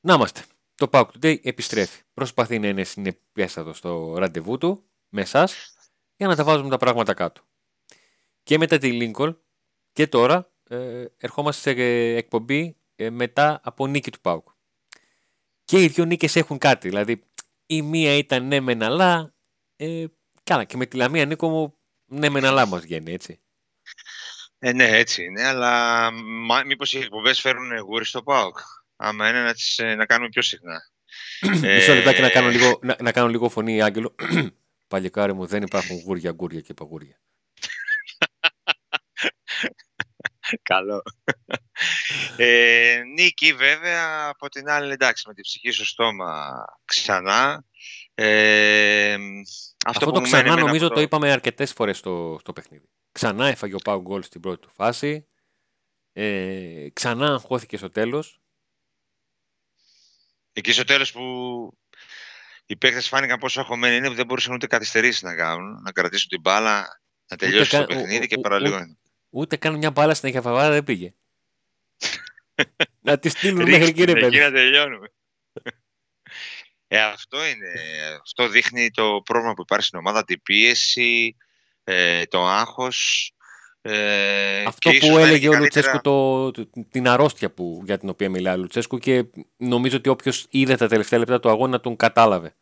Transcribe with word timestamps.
Να 0.00 0.14
είμαστε. 0.14 0.44
Το 0.74 0.88
Pauk 0.92 1.06
Today 1.06 1.44
επιστρέφει. 1.44 2.02
Προσπαθεί 2.14 2.58
να 2.58 2.68
είναι 2.68 2.84
συνεπέστατο 2.84 3.72
στο 3.72 4.14
ραντεβού 4.18 4.58
του 4.58 4.84
με 5.08 5.20
εσάς 5.20 5.72
για 6.16 6.26
να 6.26 6.36
τα 6.36 6.44
βάζουμε 6.44 6.68
τα 6.68 6.76
πράγματα 6.76 7.14
κάτω. 7.14 7.42
Και 8.42 8.58
μετά 8.58 8.78
τη 8.78 8.98
Lincoln 9.00 9.36
και 9.92 10.06
τώρα 10.06 10.52
ε, 10.68 11.04
ερχόμαστε 11.16 11.72
σε 11.72 11.80
εκπομπή 12.16 12.76
ε, 12.96 13.10
μετά 13.10 13.60
από 13.64 13.86
νίκη 13.86 14.10
του 14.10 14.20
Πάουκ. 14.20 14.48
Και 15.64 15.82
οι 15.82 15.88
δύο 15.88 16.04
νίκες 16.04 16.36
έχουν 16.36 16.58
κάτι. 16.58 16.88
Δηλαδή 16.88 17.22
η 17.66 17.82
μία 17.82 18.14
ήταν 18.14 18.46
ναι 18.46 18.60
μεν 18.60 18.82
αλλά 18.82 19.34
ε, 19.76 20.04
καλά 20.42 20.64
και 20.64 20.76
με 20.76 20.86
τη 20.86 20.96
Λαμία 20.96 21.26
Νίκο 21.26 21.48
μου 21.48 21.78
ναι 22.06 22.28
μεν 22.28 22.44
αλλά 22.44 22.66
μας 22.66 22.80
βγαίνει 22.80 23.12
έτσι. 23.12 23.40
Ε, 24.58 24.72
ναι, 24.72 24.84
έτσι 24.84 25.24
είναι, 25.24 25.46
αλλά 25.46 26.10
μήπως 26.66 26.92
οι 26.92 26.98
εκπομπές 26.98 27.40
φέρουν 27.40 27.78
γούρι 27.78 28.04
στο 28.04 28.22
ΠΑΟΚ. 28.22 28.58
Άμα 29.00 29.28
είναι 29.28 29.42
να, 29.42 29.52
τις, 29.52 29.78
ε, 29.78 29.94
να 29.94 30.06
κάνουμε 30.06 30.28
πιο 30.28 30.42
συχνά. 30.42 30.80
Μισό 31.74 31.94
λεπτάκι 31.94 32.20
να 32.20 32.28
κάνω 32.28 32.48
λίγο, 32.48 32.78
να, 32.82 32.96
να 33.00 33.12
κάνω 33.12 33.28
λίγο 33.28 33.48
φωνή, 33.48 33.82
Άγγελο. 33.82 34.14
Παλικάρι 34.88 35.32
μου, 35.32 35.46
δεν 35.46 35.62
υπάρχουν 35.62 36.00
γούρια, 36.00 36.32
γκούρια 36.32 36.60
και 36.60 36.74
παγούρια. 36.74 37.20
Καλό. 40.62 41.02
Ε, 42.36 43.02
νίκη 43.14 43.52
βέβαια, 43.52 44.28
από 44.28 44.48
την 44.48 44.68
άλλη 44.68 44.92
εντάξει, 44.92 45.28
με 45.28 45.34
την 45.34 45.42
ψυχή 45.42 45.70
στο 45.70 45.84
στόμα 45.84 46.64
ξανά. 46.84 47.64
Ε, 48.14 49.14
αυτό, 49.86 49.86
αυτό 49.86 50.10
το 50.10 50.20
ξανά 50.20 50.56
νομίζω 50.56 50.88
το... 50.88 51.00
είπαμε 51.00 51.32
αρκετές 51.32 51.72
φορές 51.72 51.98
στο, 51.98 52.36
στο 52.40 52.52
παιχνίδι. 52.52 52.88
Ξανά 53.12 53.46
έφαγε 53.46 53.74
ο 53.74 53.78
Πάου 53.84 54.00
γκολ 54.00 54.22
στην 54.22 54.40
πρώτη 54.40 54.60
του 54.60 54.70
φάση. 54.70 55.26
Ε, 56.12 56.86
ξανά 56.92 57.26
αγχώθηκε 57.26 57.76
στο 57.76 57.90
τέλος. 57.90 58.40
Εκεί 60.52 60.72
στο 60.72 60.84
τέλος 60.84 61.12
που 61.12 61.22
οι 62.66 62.76
παίκτες 62.76 63.08
φάνηκαν 63.08 63.38
πόσο 63.38 63.60
αγχωμένοι 63.60 63.96
είναι 63.96 64.08
που 64.08 64.14
δεν 64.14 64.26
μπορούσαν 64.26 64.54
ούτε 64.54 64.66
καθυστερήσεις 64.66 65.22
να 65.22 65.34
κάνουν, 65.34 65.82
να 65.82 65.92
κρατήσουν 65.92 66.28
την 66.28 66.40
μπάλα, 66.40 67.00
να 67.28 67.36
τελειώσει 67.36 67.70
το 67.70 67.84
παιχνίδι 67.84 68.26
και 68.26 68.38
παραλίγο. 68.38 68.96
Ούτε 69.30 69.56
καν 69.56 69.74
μια 69.74 69.90
μπάλα 69.90 70.14
στην 70.14 70.28
Αχιαφαβάρα 70.28 70.70
δεν 70.70 70.84
πήγε. 70.84 71.14
να 73.00 73.18
τη 73.18 73.28
στείλουν 73.28 73.68
μέχρι 73.68 73.92
κύριε 73.92 74.14
παιδί. 74.14 74.26
Εκεί 74.26 74.38
να 74.38 74.52
τελειώνουμε. 74.52 75.12
Ε, 76.90 77.02
αυτό 77.02 77.46
είναι. 77.46 77.72
Αυτό 78.22 78.48
δείχνει 78.48 78.90
το 78.90 79.22
πρόβλημα 79.24 79.54
που 79.54 79.62
υπάρχει 79.62 79.86
στην 79.86 79.98
ομάδα, 79.98 80.24
την 80.24 80.42
πίεση, 80.42 81.36
ε, 81.84 82.24
το 82.24 82.46
άγχος. 82.46 83.30
Ε, 83.80 84.62
αυτό 84.62 84.90
που 85.00 85.18
έλεγε 85.18 85.48
ο 85.48 85.58
Λουτσέσκου, 85.58 86.00
το, 86.00 86.50
την 86.90 87.08
αρρώστια 87.08 87.50
που, 87.50 87.82
για 87.84 87.98
την 87.98 88.08
οποία 88.08 88.30
μιλάει 88.30 88.54
ο 88.54 88.58
Λουτσέσκου 88.58 88.98
και 88.98 89.24
νομίζω 89.56 89.96
ότι 89.96 90.08
όποιος 90.08 90.46
είδε 90.50 90.76
τα 90.76 90.88
τελευταία 90.88 91.18
λεπτά 91.18 91.40
του 91.40 91.48
αγώνα 91.48 91.80
τον 91.80 91.96
κατάλαβε. 91.96 92.54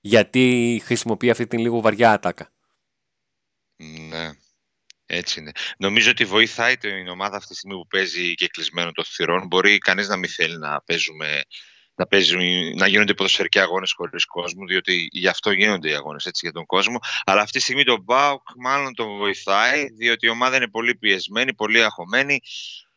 Γιατί 0.00 0.80
χρησιμοποιεί 0.84 1.30
αυτή 1.30 1.46
την 1.46 1.58
λίγο 1.58 1.80
βαριά 1.80 2.12
ατάκα. 2.12 2.52
Ναι. 4.08 4.30
Έτσι 5.06 5.40
είναι. 5.40 5.52
Νομίζω 5.78 6.10
ότι 6.10 6.24
βοηθάει 6.24 6.76
την 6.76 7.08
ομάδα 7.08 7.36
αυτή 7.36 7.48
τη 7.48 7.54
στιγμή 7.54 7.76
που 7.76 7.86
παίζει 7.86 8.34
και 8.34 8.46
κλεισμένο 8.46 8.92
το 8.92 9.04
θυρών. 9.04 9.46
Μπορεί 9.46 9.78
κανείς 9.78 10.08
να 10.08 10.16
μην 10.16 10.30
θέλει 10.30 10.58
να 10.58 10.82
παίζουμε 10.82 11.42
να, 11.98 12.06
παίζουν, 12.06 12.40
να 12.76 12.86
γίνονται 12.86 13.14
ποδοσφαιρικοί 13.14 13.58
αγώνες 13.58 13.92
χωρίς 13.96 14.24
κόσμο, 14.24 14.64
διότι 14.66 15.08
γι' 15.10 15.28
αυτό 15.28 15.50
γίνονται 15.50 15.88
οι 15.88 15.94
αγώνες 15.94 16.30
για 16.40 16.52
τον 16.52 16.66
κόσμο. 16.66 16.98
Αλλά 17.24 17.40
αυτή 17.40 17.58
τη 17.58 17.64
στιγμή 17.64 17.84
τον 17.84 18.02
Μπάουκ 18.02 18.42
μάλλον 18.56 18.94
τον 18.94 19.16
βοηθάει, 19.16 19.84
διότι 19.90 20.26
η 20.26 20.28
ομάδα 20.28 20.56
είναι 20.56 20.68
πολύ 20.68 20.94
πιεσμένη, 20.94 21.54
πολύ 21.54 21.84
αγχωμένη. 21.84 22.40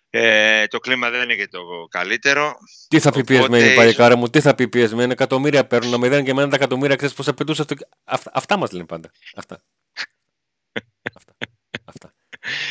Ε, 0.10 0.68
το 0.68 0.80
κλίμα 0.80 1.10
δεν 1.10 1.22
είναι 1.22 1.36
και 1.36 1.48
το 1.48 1.60
καλύτερο. 1.90 2.54
Τι 2.88 3.00
θα 3.00 3.12
πει 3.12 3.24
πιεσμένη, 3.24 3.74
παλικάρα 3.74 4.16
μου, 4.16 4.30
τι 4.30 4.42
θα 4.42 4.56
πει 4.56 4.68
πιεσμένη. 4.68 5.12
Εκατομμύρια 5.12 5.66
παίρνουν, 5.68 5.92
να 5.92 5.98
μηδέν 5.98 6.24
και 6.24 6.32
εμένα 6.32 6.50
τα 6.50 6.56
εκατομμύρια 6.56 6.96
ξέρεις 6.96 7.16
πώ 7.16 7.24
απαιτούσε. 7.28 7.62
Αυτό... 7.62 7.76
Αυτά, 8.04 8.32
αυτά 8.34 8.58
μας 8.58 8.72
λένε 8.72 8.86
πάντα. 8.86 9.12
Αυτά. 9.36 9.64
αυτά. 11.16 11.34
αυτά. 11.86 12.14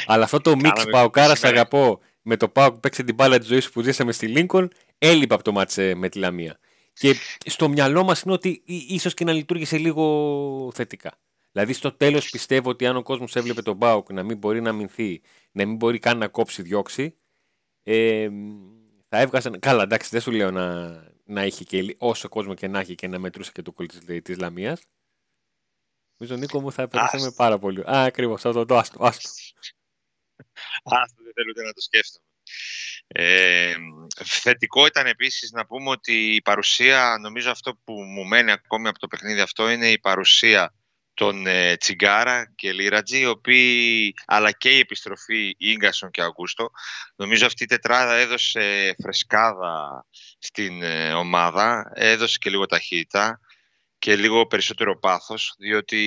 Αλλά 0.07 0.25
αυτό 0.25 0.41
το 0.41 0.57
μίξ 0.57 0.85
Παοκάρα 0.91 1.35
αγαπώ 1.43 2.01
με 2.23 2.37
το 2.37 2.49
Πάο 2.49 2.73
που 2.73 2.81
παίξει 2.81 3.05
την 3.05 3.15
μπάλα 3.15 3.39
της 3.39 3.49
ζωής 3.49 3.71
που 3.71 3.83
ζήσαμε 3.83 4.13
στη 4.13 4.27
Λίνκον, 4.27 4.71
έλειπε 5.01 5.35
από 5.35 5.43
το 5.43 5.53
μάτσε 5.53 5.95
με 5.95 6.09
τη 6.09 6.19
Λαμία. 6.19 6.59
Και 6.93 7.15
στο 7.47 7.69
μυαλό 7.69 8.05
μα 8.05 8.17
είναι 8.25 8.35
ότι 8.35 8.63
ίσω 8.67 9.11
και 9.11 9.25
να 9.25 9.33
λειτουργήσε 9.33 9.79
λίγο 9.79 10.71
θετικά. 10.75 11.19
Δηλαδή 11.53 11.73
στο 11.73 11.93
τέλο 11.93 12.23
πιστεύω 12.31 12.71
ότι 12.71 12.87
αν 12.87 12.97
ο 12.97 13.03
κόσμο 13.03 13.27
έβλεπε 13.35 13.63
τον 13.63 13.77
Μπάουκ 13.77 14.13
να 14.13 14.23
μην 14.23 14.39
μπορεί 14.39 14.61
να 14.61 14.71
αμυνθεί, 14.71 15.23
να 15.53 15.67
μην 15.67 15.77
μπορεί 15.77 15.99
καν 15.99 16.19
να 16.19 16.29
κόψει 16.29 16.63
διώξει, 16.63 17.17
ε, 17.83 18.29
θα 19.09 19.19
έβγαζαν. 19.19 19.59
Καλά, 19.59 19.83
εντάξει, 19.83 20.09
δεν 20.11 20.21
σου 20.21 20.31
λέω 20.31 20.51
να, 20.51 20.89
να 21.25 21.41
έχει 21.41 21.65
και 21.65 21.97
όσο 21.99 22.29
κόσμο 22.29 22.55
και 22.55 22.69
να 22.69 22.79
έχει 22.79 22.95
και 22.95 23.09
να 23.09 23.19
μετρούσε 23.19 23.51
και 23.55 23.63
το 23.63 23.73
κολλή 23.73 24.23
τη 24.23 24.35
Λαμία. 24.35 24.79
Νομίζω 26.17 26.37
Νίκο 26.37 26.61
μου 26.61 26.73
θα 26.73 26.83
επενδύσαμε 26.83 27.33
πάρα 27.37 27.59
πολύ. 27.59 27.81
Α, 27.81 28.03
ακριβώ 28.05 28.35
αυτό 28.35 28.65
το 28.65 28.77
άστο. 28.77 29.05
άστο. 29.05 29.31
Άστο, 30.83 31.23
δεν 31.23 31.33
θέλω 31.35 31.67
να 31.67 31.73
το 31.73 31.81
σκέφτομαι. 31.81 32.30
Ε, 33.13 33.75
θετικό 34.25 34.87
ήταν 34.87 35.07
επίσης 35.07 35.51
να 35.51 35.67
πούμε 35.67 35.91
ότι 35.91 36.35
η 36.35 36.43
παρουσία, 36.43 37.17
νομίζω 37.21 37.51
αυτό 37.51 37.81
που 37.85 37.93
μου 37.93 38.25
μένει 38.25 38.51
ακόμη 38.51 38.89
από 38.89 38.99
το 38.99 39.07
παιχνίδι 39.07 39.41
αυτό 39.41 39.71
είναι 39.71 39.91
η 39.91 39.99
παρουσία 39.99 40.75
των 41.15 41.47
ε, 41.47 41.77
Τσιγκάρα 41.77 42.53
και 42.55 42.73
Λίρατζη, 42.73 43.19
οι 43.19 43.27
οποίοι, 43.27 44.15
αλλά 44.27 44.53
και 44.53 44.71
η 44.71 44.79
επιστροφή 44.79 45.55
Ίγκασον 45.59 46.11
και 46.11 46.23
Αγκούστο. 46.23 46.71
Νομίζω 47.17 47.47
αυτή 47.47 47.63
η 47.63 47.67
τετράδα 47.67 48.15
έδωσε 48.15 48.95
φρεσκάδα 49.03 50.07
στην 50.39 50.83
ε, 50.83 51.13
ομάδα, 51.13 51.93
έδωσε 51.95 52.37
και 52.41 52.51
λίγο 52.51 52.67
ταχύτητα 52.67 53.41
και 53.99 54.17
λίγο 54.17 54.47
περισσότερο 54.47 54.99
πάθος, 54.99 55.55
διότι 55.59 56.03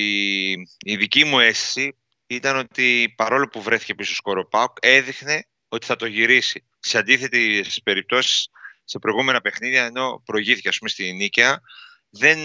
η 0.77 0.95
δική 0.95 1.23
μου 1.23 1.39
αίσθηση 1.39 1.97
ήταν 2.27 2.57
ότι 2.57 3.13
παρόλο 3.17 3.47
που 3.47 3.61
βρέθηκε 3.61 3.95
πίσω 3.95 4.15
σκόρο 4.15 4.47
ΠΑΟΚ, 4.47 4.77
έδειχνε 4.81 5.47
ότι 5.73 5.85
θα 5.85 5.95
το 5.95 6.05
γυρίσει. 6.05 6.65
Σε 6.79 6.97
αντίθετη 6.97 7.65
περιπτώσεις 7.83 8.49
σε 8.83 8.99
προηγούμενα 8.99 9.41
παιχνίδια, 9.41 9.85
ενώ 9.85 10.21
προηγήθηκε 10.25 10.67
ας 10.67 10.77
πούμε 10.77 10.89
στη 10.89 11.13
Νίκαια, 11.13 11.61
δεν 12.09 12.39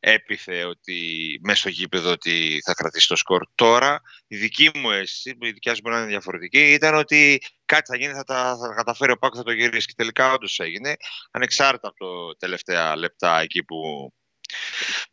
έπιθε 0.00 0.64
ότι 0.64 0.98
μέσα 1.42 1.58
στο 1.58 1.68
γήπεδο 1.68 2.10
ότι 2.10 2.60
θα 2.64 2.74
κρατήσει 2.74 3.08
το 3.08 3.16
σκορ. 3.16 3.42
Τώρα 3.54 4.00
η 4.26 4.36
δική 4.36 4.70
μου 4.74 4.90
αίσθηση, 4.90 5.36
η 5.40 5.50
δικιά 5.50 5.74
σου 5.74 5.80
μπορεί 5.82 5.94
να 5.94 6.00
είναι 6.00 6.10
διαφορετική, 6.10 6.72
ήταν 6.72 6.94
ότι 6.94 7.40
κάτι 7.64 7.90
θα 7.90 7.96
γίνει, 7.96 8.12
θα, 8.12 8.24
τα, 8.24 8.56
θα 8.56 8.74
καταφέρει 8.74 9.12
ο 9.12 9.16
Πάκος, 9.16 9.38
θα 9.38 9.44
το 9.44 9.52
γυρίσει. 9.52 9.86
Και 9.86 9.94
τελικά 9.96 10.32
όντως 10.32 10.58
έγινε, 10.58 10.96
ανεξάρτητα 11.30 11.88
από 11.88 11.96
το 11.96 12.36
τελευταία 12.36 12.96
λεπτά 12.96 13.40
εκεί 13.40 13.64
που 13.64 14.10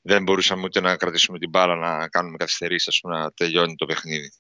δεν 0.02 0.24
μπορούσαμε 0.24 0.64
ούτε 0.64 0.80
να 0.82 0.96
κρατήσουμε 0.96 1.40
την 1.40 1.50
μπάλα, 1.50 1.76
να 1.76 2.10
κάνουμε 2.10 2.38
καθυστερήσεις, 2.38 3.00
να 3.04 3.32
τελειώνει 3.32 3.76
το 3.76 3.86
παιχνίδι. 3.86 4.32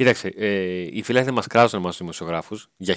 Κοίταξε, 0.00 0.28
ε, 0.36 0.80
οι 0.80 1.02
δεν 1.06 1.34
μας 1.34 1.46
κράζουν 1.46 1.78
εμάς 1.78 1.90
τους 1.90 2.00
δημοσιογράφους 2.00 2.68
για 2.76 2.96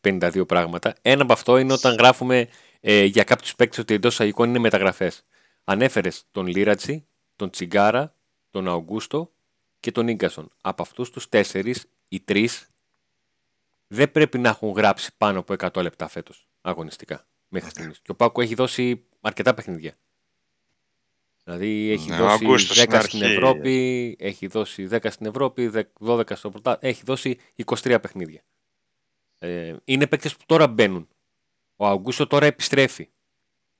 1552 0.00 0.46
πράγματα. 0.46 0.94
Ένα 1.02 1.22
από 1.22 1.32
αυτό 1.32 1.58
είναι 1.58 1.72
όταν 1.72 1.94
γράφουμε 1.94 2.48
ε, 2.80 3.04
για 3.04 3.24
κάποιους 3.24 3.54
παίκτες 3.54 3.78
ότι 3.78 3.94
εντός 3.94 4.20
αγικών 4.20 4.48
είναι 4.48 4.58
μεταγραφές. 4.58 5.22
Ανέφερες 5.64 6.24
τον 6.30 6.46
Λίρατσι, 6.46 7.06
τον 7.36 7.50
Τσιγκάρα, 7.50 8.14
τον 8.50 8.68
Αουγκούστο 8.68 9.32
και 9.80 9.92
τον 9.92 10.14
γκασον. 10.14 10.50
Από 10.60 10.82
αυτούς 10.82 11.10
τους 11.10 11.28
τέσσερις, 11.28 11.84
οι 12.08 12.20
τρεις 12.20 12.66
δεν 13.86 14.10
πρέπει 14.10 14.38
να 14.38 14.48
έχουν 14.48 14.70
γράψει 14.70 15.10
πάνω 15.16 15.38
από 15.38 15.54
100 15.58 15.82
λεπτά 15.82 16.08
φέτος 16.08 16.48
αγωνιστικά 16.60 17.26
μέχρι 17.48 17.70
στιγμής. 17.70 17.98
Και 17.98 18.10
ο 18.10 18.14
Πάκο 18.14 18.40
έχει 18.40 18.54
δώσει 18.54 19.04
αρκετά 19.20 19.54
παιχνίδια. 19.54 19.96
Δηλαδή 21.46 21.90
έχει 21.90 22.10
ναι, 22.10 22.16
δώσει 22.16 22.46
10 22.88 23.00
στην, 23.02 23.22
Ευρώπη, 23.22 24.16
έχει 24.18 24.46
δώσει 24.46 24.88
10 24.90 25.06
στην 25.10 25.26
Ευρώπη, 25.26 25.70
12 26.00 26.36
στο 26.36 26.50
πρωτά, 26.50 26.78
έχει 26.80 27.02
δώσει 27.04 27.38
23 27.64 27.98
παιχνίδια. 28.02 28.44
Ε, 29.38 29.76
είναι 29.84 30.06
παίκτες 30.06 30.36
που 30.36 30.42
τώρα 30.46 30.68
μπαίνουν. 30.68 31.08
Ο 31.76 31.86
Αγκούστο 31.86 32.26
τώρα 32.26 32.46
επιστρέφει. 32.46 33.10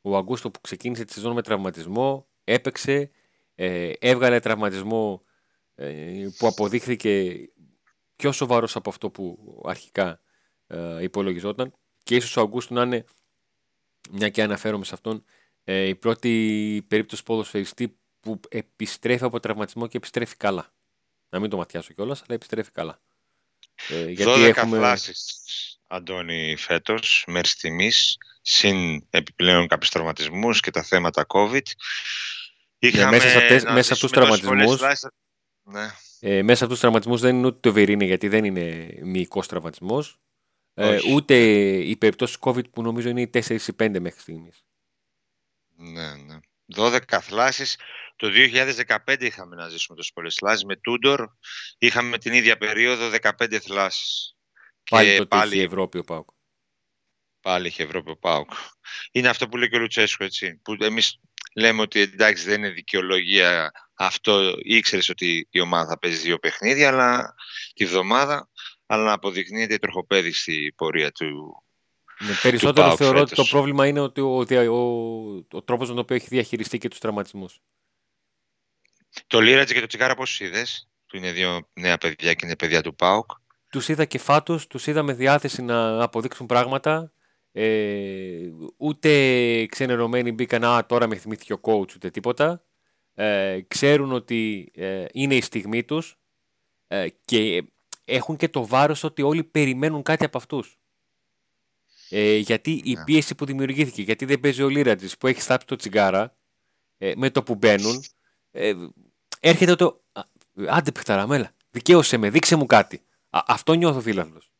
Ο 0.00 0.16
Αγκούστο 0.16 0.50
που 0.50 0.60
ξεκίνησε 0.60 1.04
τη 1.04 1.12
σεζόν 1.12 1.32
με 1.32 1.42
τραυματισμό, 1.42 2.28
έπαιξε, 2.44 3.10
ε, 3.54 3.92
έβγαλε 3.98 4.40
τραυματισμό 4.40 5.22
ε, 5.74 6.26
που 6.38 6.46
αποδείχθηκε 6.46 7.36
πιο 8.16 8.32
σοβαρός 8.32 8.76
από 8.76 8.90
αυτό 8.90 9.10
που 9.10 9.38
αρχικά 9.64 10.20
ε, 10.66 11.02
υπολογιζόταν 11.02 11.74
και 12.02 12.16
ίσως 12.16 12.36
ο 12.36 12.40
Αγκούστο 12.40 12.74
να 12.74 12.82
είναι, 12.82 13.04
μια 14.10 14.28
και 14.28 14.42
αναφέρομαι 14.42 14.84
σε 14.84 14.94
αυτόν, 14.94 15.24
ε, 15.68 15.88
η 15.88 15.94
πρώτη 15.94 16.84
περίπτωση 16.88 17.22
ποδοσφαιριστή 17.22 17.98
που 18.20 18.40
επιστρέφει 18.48 19.24
από 19.24 19.40
τραυματισμό 19.40 19.86
και 19.86 19.96
επιστρέφει 19.96 20.36
καλά. 20.36 20.74
Να 21.28 21.40
μην 21.40 21.50
το 21.50 21.56
ματιάσω 21.56 21.92
κιόλας, 21.92 22.22
αλλά 22.22 22.34
επιστρέφει 22.34 22.70
καλά. 22.70 23.00
Ε, 23.88 24.10
γιατί 24.10 24.40
12 24.40 24.44
έχουμε... 24.44 24.78
φάσεις, 24.78 25.44
Αντώνη, 25.86 26.56
φέτος, 26.56 27.24
μέχρι 27.26 27.48
στιγμής, 27.48 28.16
συν 28.40 29.06
επιπλέον 29.10 29.66
κάποιους 29.66 29.90
τραυματισμούς 29.90 30.60
και 30.60 30.70
τα 30.70 30.82
θέματα 30.82 31.26
COVID. 31.28 31.66
Είχαμε 32.78 33.04
ναι, 33.04 33.24
μέσα, 33.24 33.58
σε 33.58 33.72
μέσα 33.72 33.94
στους 33.94 34.10
τραυματισμούς, 34.10 34.80
ναι. 35.62 35.90
ε, 36.20 36.42
μέσα 36.42 36.64
από 36.64 36.72
τους 36.72 36.80
τραυματισμούς 36.80 37.20
δεν 37.20 37.36
είναι 37.36 37.46
ούτε 37.46 37.58
το 37.60 37.72
Βερίνε, 37.72 38.04
γιατί 38.04 38.28
δεν 38.28 38.44
είναι 38.44 38.88
μυϊκός 39.02 39.46
τραυματισμός. 39.46 40.20
Ε, 40.74 40.98
ούτε 41.12 41.36
οι 41.78 41.96
περιπτώσεις 41.96 42.36
COVID 42.40 42.70
που 42.70 42.82
νομίζω 42.82 43.08
είναι 43.08 43.20
οι 43.20 43.30
4 43.32 43.50
ή 43.50 43.72
5 43.78 44.00
μέχρι 44.00 44.20
στιγμής. 44.20 44.65
Ναι, 45.76 46.14
ναι. 46.14 46.38
12 46.76 47.00
θλάσεις. 47.20 47.78
Το 48.16 48.28
2015 49.06 49.22
είχαμε 49.22 49.56
να 49.56 49.68
ζήσουμε 49.68 49.96
τόσε 49.96 50.10
πολλέ 50.14 50.30
θλάσει. 50.30 50.66
Με 50.66 50.76
Τούντορ 50.76 51.28
είχαμε 51.78 52.18
την 52.18 52.32
ίδια 52.32 52.56
περίοδο 52.56 53.10
15 53.22 53.58
θλάσεις. 53.58 54.36
Πάλι 54.90 55.16
το 55.16 55.26
πάλι... 55.26 55.56
η 55.56 55.62
Ευρώπη 55.62 55.98
ο 55.98 56.04
Πάουκ. 56.04 56.28
Πάλι 57.40 57.66
είχε 57.66 57.82
Ευρώπη 57.82 58.10
ο 58.10 58.16
Πάουκ. 58.16 58.50
Είναι 59.12 59.28
αυτό 59.28 59.48
που 59.48 59.56
λέει 59.56 59.68
και 59.68 59.76
ο 59.76 59.78
Λουτσέσκο, 59.78 60.24
έτσι. 60.24 60.56
Που 60.56 60.76
εμείς 60.80 61.20
λέμε 61.54 61.80
ότι 61.80 62.00
εντάξει 62.00 62.44
δεν 62.44 62.58
είναι 62.58 62.70
δικαιολογία 62.70 63.72
αυτό. 63.94 64.54
Ήξερες 64.58 65.08
ότι 65.08 65.48
η 65.50 65.60
ομάδα 65.60 65.88
θα 65.88 65.98
παίζει 65.98 66.16
δύο 66.16 66.38
παιχνίδια 66.38 66.88
αλλά, 66.88 67.34
τη 67.74 67.84
βδομάδα, 67.84 68.48
αλλά 68.86 69.04
να 69.04 69.12
αποδεικνύεται 69.12 69.74
η 69.74 69.78
τροχοπέδη 69.78 70.32
πορεία 70.72 71.12
του. 71.12 71.64
Ναι, 72.18 72.32
περισσότερο 72.42 72.90
του 72.90 72.96
θεωρώ 72.96 73.20
ότι 73.20 73.34
το 73.34 73.44
πρόβλημα 73.44 73.86
είναι 73.86 74.00
ότι 74.00 74.20
ο, 74.20 74.36
ο, 74.36 74.76
ο, 74.76 75.46
ο 75.52 75.62
τρόπος 75.62 75.88
με 75.88 75.94
τον 75.94 75.98
οποίο 75.98 76.16
έχει 76.16 76.26
διαχειριστεί 76.28 76.78
και 76.78 76.88
τους 76.88 76.98
τραυματισμούς. 76.98 77.60
Το 79.26 79.40
Λίρατζ 79.40 79.72
και 79.72 79.80
το 79.80 79.86
Τσιγάρα 79.86 80.14
πώς 80.14 80.40
είδες, 80.40 80.88
που 81.06 81.16
είναι 81.16 81.32
δύο 81.32 81.68
νέα 81.72 81.98
παιδιά 81.98 82.34
και 82.34 82.46
είναι 82.46 82.56
παιδιά 82.56 82.82
του 82.82 82.94
ΠΑΟΚ. 82.94 83.30
Τους 83.70 83.88
είδα 83.88 84.04
και 84.04 84.18
φάτος, 84.18 84.66
τους 84.66 84.86
είδα 84.86 85.02
με 85.02 85.12
διάθεση 85.12 85.62
να 85.62 86.02
αποδείξουν 86.02 86.46
πράγματα. 86.46 87.12
Ε, 87.52 88.50
ούτε 88.76 89.66
ξενερωμένοι 89.66 90.32
μπήκαν, 90.32 90.64
α, 90.64 90.86
τώρα 90.86 91.06
με 91.06 91.16
θυμήθηκε 91.16 91.52
ο 91.52 91.60
coach, 91.62 91.94
ούτε 91.94 92.10
τίποτα. 92.10 92.62
Ε, 93.14 93.60
ξέρουν 93.68 94.12
ότι 94.12 94.70
ε, 94.74 95.04
είναι 95.12 95.34
η 95.34 95.40
στιγμή 95.40 95.84
τους 95.84 96.18
ε, 96.86 97.06
και 97.24 97.64
έχουν 98.04 98.36
και 98.36 98.48
το 98.48 98.66
βάρος 98.66 99.04
ότι 99.04 99.22
όλοι 99.22 99.44
περιμένουν 99.44 100.02
κάτι 100.02 100.24
από 100.24 100.38
αυτούς. 100.38 100.78
Ε, 102.08 102.36
γιατί 102.36 102.82
η 102.84 102.92
ναι. 102.92 103.04
πίεση 103.04 103.34
που 103.34 103.44
δημιουργήθηκε, 103.44 104.02
γιατί 104.02 104.24
δεν 104.24 104.40
παίζει 104.40 104.62
ο 104.62 104.68
Λίρατζης 104.68 105.16
που 105.16 105.26
έχει 105.26 105.40
στάψει 105.40 105.66
το 105.66 105.76
τσιγάρα 105.76 106.36
ε, 106.98 107.12
με 107.16 107.30
το 107.30 107.42
που 107.42 107.54
μπαίνουν, 107.54 108.04
ε, 108.50 108.72
έρχεται 109.40 109.74
το 109.74 110.00
άντε 110.68 110.92
παιχταραμέλα, 110.92 111.54
δικαίωσε 111.70 112.16
με, 112.16 112.30
δείξε 112.30 112.56
μου 112.56 112.66
κάτι. 112.66 113.02
αυτό 113.30 113.74
νιώθω 113.74 114.00
φίλαθλος. 114.00 114.50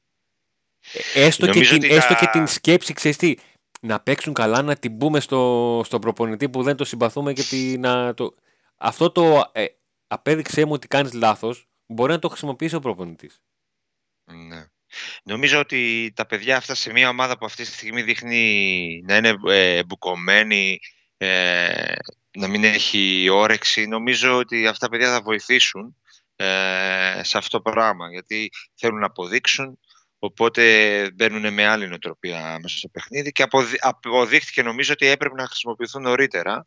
Έστω, 1.14 1.46
και 1.46 1.60
την, 1.60 1.82
έστω 1.82 2.14
και 2.14 2.26
την 2.26 2.46
σκέψη, 2.46 2.93
ξέρεις 2.93 3.16
τι, 3.16 3.34
να 3.81 4.00
παίξουν 4.00 4.32
καλά, 4.32 4.62
να 4.62 4.76
την 4.76 4.98
πούμε 4.98 5.20
στο, 5.20 5.82
στον 5.84 6.00
προπονητή 6.00 6.48
που 6.48 6.62
δεν 6.62 6.76
το 6.76 6.84
συμπαθούμε 6.84 7.32
και 7.32 7.43
τι, 7.43 7.78
να 7.78 8.14
το... 8.14 8.34
Αυτό 8.76 9.10
το 9.10 9.50
ε, 9.52 9.66
απέδειξέ 10.06 10.64
μου 10.64 10.72
ότι 10.72 10.88
κάνεις 10.88 11.12
λάθος, 11.12 11.69
μπορεί 11.87 12.12
να 12.12 12.19
το 12.19 12.28
χρησιμοποιήσει 12.28 12.75
ο 12.75 12.81
προπονητής. 12.81 13.40
Ναι. 14.25 14.66
Νομίζω 15.22 15.58
ότι 15.58 16.12
τα 16.14 16.26
παιδιά 16.26 16.56
αυτά 16.56 16.75
σε 16.75 16.93
μια 16.93 17.08
ομάδα 17.08 17.38
που 17.38 17.44
αυτή 17.44 17.64
τη 17.64 17.70
στιγμή 17.70 18.02
δείχνει 18.02 19.02
να 19.06 19.16
είναι 19.16 19.34
ε, 19.48 19.84
μπουκωμένη, 19.84 20.78
ε, 21.16 21.94
να 22.38 22.48
μην 22.48 22.64
έχει 22.64 23.28
όρεξη, 23.32 23.87
νομίζω 23.87 24.37
ότι 24.37 24.66
αυτά 24.66 24.87
τα 24.87 24.93
παιδιά 24.93 25.12
θα 25.12 25.22
βοηθήσουν 25.22 25.96
ε, 26.37 27.20
σε 27.22 27.38
αυτό 27.38 27.60
το 27.62 27.70
πράγμα, 27.70 28.10
γιατί 28.10 28.50
θέλουν 28.75 28.98
να 28.98 29.06
αποδείξουν, 29.06 29.78
Οπότε 30.19 31.10
μπαίνουν 31.14 31.54
με 31.54 31.66
άλλη 31.66 31.88
νοοτροπία 31.88 32.58
μέσα 32.62 32.76
στο 32.76 32.88
παιχνίδι 32.88 33.32
και 33.32 33.46
αποδείχθηκε 33.81 34.62
νομίζω 34.62 34.93
ότι 34.93 35.06
έπρεπε 35.06 35.34
να 35.34 35.46
χρησιμοποιηθούν 35.46 36.02
νωρίτερα, 36.02 36.66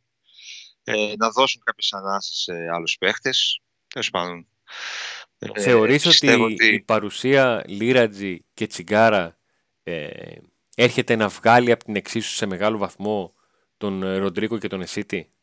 ε, 0.83 1.13
να 1.17 1.29
δώσουν 1.29 1.61
κάποιες 1.65 1.93
ανάσεις 1.93 2.41
σε 2.41 2.53
άλλους 2.73 2.97
παίχτες. 2.99 3.61
Τέλος 3.87 4.09
πάντων. 4.09 4.47
Ε, 5.39 5.61
Θεωρείς 5.61 6.05
ότι, 6.05 6.55
η 6.73 6.81
παρουσία 6.81 7.63
Λίρατζη 7.67 8.45
και 8.53 8.67
Τσιγκάρα 8.67 9.39
ε, 9.83 10.37
έρχεται 10.75 11.15
να 11.15 11.27
βγάλει 11.27 11.71
από 11.71 11.83
την 11.83 11.95
εξίσου 11.95 12.33
σε 12.35 12.45
μεγάλο 12.45 12.77
βαθμό 12.77 13.33
τον 13.77 14.17
Ροντρίκο 14.17 14.57
και 14.57 14.67
τον 14.67 14.81
Εσίτη; 14.81 15.33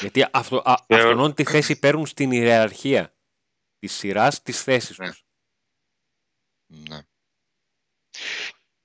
Γιατί 0.00 0.26
αυτό, 0.32 0.62
αυτόν 0.64 1.34
τη 1.34 1.44
θέση 1.44 1.78
παίρνουν 1.78 2.06
στην 2.06 2.30
ιεραρχία 2.30 3.12
της 3.78 3.92
σειράς 3.92 4.42
της 4.42 4.62
θέσης 4.62 4.98
ναι. 4.98 5.08
τους. 5.08 5.24
Ναι. 6.66 7.00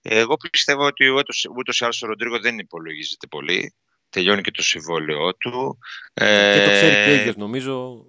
Εγώ 0.01 0.35
πιστεύω 0.51 0.85
ότι 0.85 1.09
ούτως, 1.09 1.45
ούτως 1.57 1.79
ή 1.79 1.83
άλλως 1.83 2.01
ο 2.01 2.07
Ροντρίγκο 2.07 2.39
δεν 2.39 2.59
υπολογίζεται 2.59 3.27
πολύ. 3.27 3.75
Τελειώνει 4.09 4.41
και 4.41 4.51
το 4.51 4.61
συμβόλαιό 4.61 5.35
του. 5.35 5.77
Και 6.13 6.63
το 6.65 6.71
ξέρει 6.71 7.05
και 7.05 7.11
ο 7.11 7.13
ίδιος 7.13 7.35
νομίζω. 7.35 8.05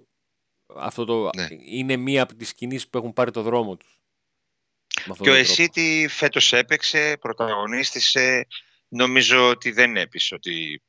Αυτό 0.75 1.05
το... 1.05 1.29
Ναι. 1.35 1.47
είναι 1.65 1.95
μία 1.95 2.23
από 2.23 2.35
τις 2.35 2.53
κινήσεις 2.53 2.89
που 2.89 2.97
έχουν 2.97 3.13
πάρει 3.13 3.31
το 3.31 3.41
δρόμο 3.41 3.77
τους. 3.77 3.97
Και 5.21 5.29
ο 5.29 5.33
Εσίτη 5.33 6.07
φέτος 6.09 6.53
έπαιξε, 6.53 7.17
πρωταγωνίστησε. 7.19 8.47
Νομίζω 8.87 9.49
ότι 9.49 9.71
δεν 9.71 9.97
έπεισε 9.97 10.35
ότι 10.35 10.83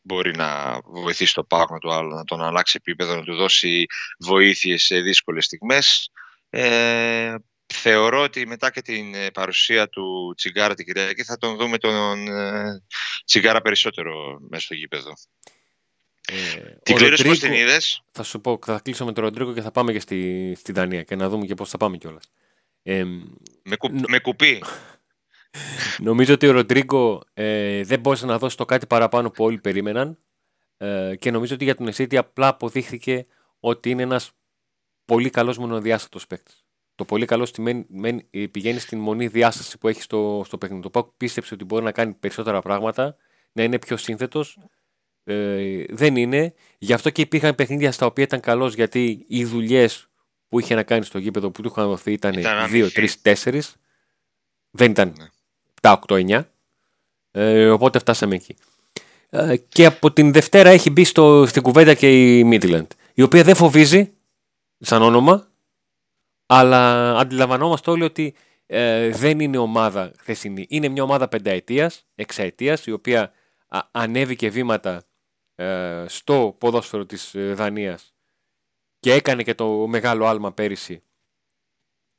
μπορεί 0.00 0.36
να 0.36 0.80
βοηθήσει 0.80 1.34
το 1.34 1.44
πάγο 1.44 1.78
του 1.78 1.92
άλλου, 1.92 2.14
να 2.14 2.24
τον 2.24 2.42
αλλάξει 2.42 2.74
επίπεδο, 2.78 3.14
να 3.14 3.22
του 3.22 3.34
δώσει 3.34 3.86
βοήθειες 4.18 4.82
σε 4.82 5.00
δύσκολες 5.00 5.44
στιγμές. 5.44 6.10
Ε, 6.50 7.34
θεωρώ 7.66 8.22
ότι 8.22 8.46
μετά 8.46 8.70
και 8.70 8.82
την 8.82 9.14
ε, 9.14 9.30
παρουσία 9.30 9.88
του 9.88 10.34
Τσιγκάρα 10.36 10.74
την 10.74 10.84
Κυριακή 10.84 11.24
θα 11.24 11.36
τον 11.36 11.56
δούμε 11.56 11.78
τον 11.78 12.28
ε, 12.28 12.82
Τσιγκάρα 13.24 13.60
περισσότερο 13.60 14.38
μέσα 14.48 14.64
στο 14.64 14.74
γήπεδο. 14.74 15.12
Ε, 16.32 16.76
την 16.82 16.96
κλήρωση 16.96 17.24
πώς 17.24 17.38
την 17.38 17.52
είδες; 17.52 18.02
Θα 18.10 18.22
σου 18.22 18.40
πω, 18.40 18.58
θα 18.64 18.80
κλείσω 18.84 19.04
με 19.04 19.12
τον 19.12 19.24
Ροντρίκο 19.24 19.52
και 19.52 19.60
θα 19.60 19.70
πάμε 19.70 19.92
και 19.92 20.00
στη, 20.00 20.54
στη 20.58 20.72
Δανία 20.72 21.02
και 21.02 21.16
να 21.16 21.28
δούμε 21.28 21.46
και 21.46 21.54
πώς 21.54 21.70
θα 21.70 21.76
πάμε 21.76 21.96
κιόλας. 21.96 22.30
Ε, 22.82 23.04
με, 23.62 23.76
κου, 23.76 23.90
με 24.08 24.18
κουπί. 24.18 24.62
Νομίζω 25.98 26.34
ότι 26.34 26.46
ο 26.46 26.50
Ροντρίγκο 26.52 27.22
ε, 27.34 27.82
δεν 27.82 28.00
μπόρεσε 28.00 28.26
να 28.26 28.38
δώσει 28.38 28.56
το 28.56 28.64
κάτι 28.64 28.86
παραπάνω 28.86 29.30
που 29.30 29.44
όλοι 29.44 29.58
περίμεναν 29.58 30.18
ε, 30.76 31.14
και 31.18 31.30
νομίζω 31.30 31.54
ότι 31.54 31.64
για 31.64 31.74
τον 31.74 31.88
Εσίτη 31.88 32.16
απλά 32.16 32.48
αποδείχθηκε 32.48 33.26
ότι 33.60 33.90
είναι 33.90 34.02
ένας 34.02 34.30
πολύ 35.04 35.30
καλός 35.30 35.58
μονοδιάστατος 35.58 36.26
παίκτης. 36.26 36.64
Το 36.94 37.04
πολύ 37.04 37.26
καλός 37.26 37.48
στη 37.48 37.86
ε, 38.30 38.46
πηγαίνει 38.46 38.78
στην 38.78 38.98
μονή 38.98 39.26
διάσταση 39.26 39.78
που 39.78 39.88
έχει 39.88 40.02
στο, 40.02 40.42
στο 40.46 40.58
παιχνίδι. 40.58 40.82
Το 40.82 40.90
Πάουκ 40.90 41.08
πίστεψε 41.16 41.54
ότι 41.54 41.64
μπορεί 41.64 41.84
να 41.84 41.92
κάνει 41.92 42.12
περισσότερα 42.12 42.60
πράγματα, 42.60 43.16
να 43.52 43.62
είναι 43.62 43.78
πιο 43.78 43.96
σύνθετος. 43.96 44.58
Ε, 45.28 45.84
δεν 45.88 46.16
είναι. 46.16 46.54
Γι' 46.78 46.92
αυτό 46.92 47.10
και 47.10 47.20
υπήρχαν 47.20 47.54
παιχνίδια 47.54 47.92
στα 47.92 48.06
οποία 48.06 48.24
ήταν 48.24 48.40
καλός 48.40 48.74
γιατί 48.74 49.24
οι 49.28 49.44
δουλειές 49.44 50.08
που 50.48 50.60
είχε 50.60 50.74
να 50.74 50.82
κάνει 50.82 51.04
στο 51.04 51.18
γήπεδο 51.18 51.50
που 51.50 51.62
του 51.62 51.68
είχαν 51.68 51.88
δοθεί 51.88 52.12
ήταν 52.12 52.34
2, 52.36 52.88
3, 52.94 53.08
4. 53.22 53.60
Δεν 54.70 54.90
ήταν 54.90 55.30
7, 55.80 55.94
8, 56.06 56.26
9. 56.28 56.44
Ε, 57.30 57.68
οπότε 57.68 57.98
φτάσαμε 57.98 58.34
εκεί. 58.34 58.56
Ε, 59.30 59.56
και 59.56 59.86
από 59.86 60.12
την 60.12 60.32
Δευτέρα 60.32 60.70
έχει 60.70 60.90
μπει 60.90 61.04
στο, 61.04 61.46
στην 61.46 61.62
κουβέντα 61.62 61.94
και 61.94 62.38
η 62.38 62.50
Midland, 62.52 62.86
η 63.14 63.22
οποία 63.22 63.42
δεν 63.42 63.54
φοβίζει 63.54 64.12
σαν 64.78 65.02
όνομα, 65.02 65.48
αλλά 66.46 67.12
αντιλαμβανόμαστε 67.18 67.90
όλοι 67.90 68.02
ότι 68.02 68.34
ε, 68.66 69.08
δεν 69.08 69.40
είναι 69.40 69.58
ομάδα 69.58 70.12
χθεσινή. 70.18 70.66
Είναι 70.68 70.88
μια 70.88 71.02
ομάδα 71.02 71.28
πενταετίας, 71.28 72.06
εξαετίας, 72.14 72.86
η 72.86 72.92
οποία 72.92 73.32
α, 73.68 73.80
ανέβηκε 73.90 74.48
βήματα 74.48 74.94
ε, 74.94 75.07
στο 76.06 76.56
ποδόσφαιρο 76.58 77.06
της 77.06 77.34
ε, 77.34 77.52
Δανίας 77.54 78.14
και 79.00 79.12
έκανε 79.12 79.42
και 79.42 79.54
το 79.54 79.86
μεγάλο 79.86 80.26
άλμα 80.26 80.52
πέρυσι 80.52 81.02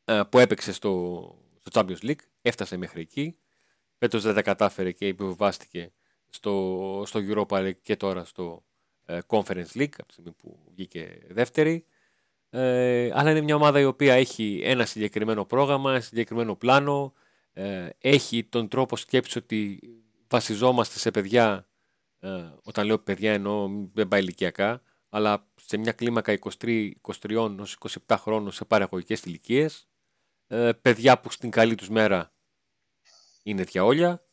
ε, 0.05 0.21
που 0.29 0.39
έπαιξε 0.39 0.73
στο, 0.73 1.35
στο 1.59 1.81
Champions 1.81 2.05
League. 2.05 2.21
Έφτασε 2.41 2.77
μέχρι 2.77 3.01
εκεί. 3.01 3.37
Φέτος 3.97 4.23
δεν 4.23 4.33
τα 4.33 4.41
κατάφερε 4.41 4.91
και 4.91 5.05
επιβιβάστηκε 5.05 5.91
στο, 6.29 7.03
στο 7.05 7.19
Europa 7.27 7.57
League 7.57 7.81
και 7.81 7.95
τώρα 7.95 8.25
στο 8.25 8.63
Conference 9.27 9.71
League, 9.75 9.93
από 9.97 10.05
τη 10.07 10.13
στιγμή 10.13 10.31
που 10.31 10.59
βγήκε 10.71 11.19
δεύτερη. 11.27 11.85
Ε, 12.49 13.09
αλλά 13.13 13.31
είναι 13.31 13.41
μια 13.41 13.55
ομάδα 13.55 13.79
η 13.79 13.85
οποία 13.85 14.13
έχει 14.13 14.61
ένα 14.63 14.85
συγκεκριμένο 14.85 15.45
πρόγραμμα, 15.45 15.91
ένα 15.91 15.99
συγκεκριμένο 15.99 16.55
πλάνο, 16.55 17.13
ε, 17.53 17.89
έχει 17.99 18.43
τον 18.43 18.67
τρόπο 18.67 18.97
σκέψη 18.97 19.37
ότι 19.37 19.79
βασιζόμαστε 20.27 20.99
σε 20.99 21.11
παιδιά, 21.11 21.68
ε, 22.19 22.49
όταν 22.63 22.85
λέω 22.85 22.99
παιδιά 22.99 23.33
εννοώ 23.33 23.69
δεν 23.93 24.07
πάει 24.07 24.21
ηλικιακά, 24.21 24.81
αλλά 25.09 25.47
σε 25.55 25.77
μια 25.77 25.91
κλίμακα 25.91 26.37
23, 26.59 26.91
23 27.21 27.55
27 28.07 28.15
χρόνων 28.19 28.51
σε 28.51 28.65
παραγωγικές 28.65 29.21
ηλικίες. 29.23 29.87
Ε, 30.47 30.71
παιδιά 30.81 31.19
που 31.19 31.31
στην 31.31 31.49
καλή 31.49 31.75
τους 31.75 31.89
μέρα 31.89 32.33
είναι 33.43 33.63
διαόλια 33.63 34.23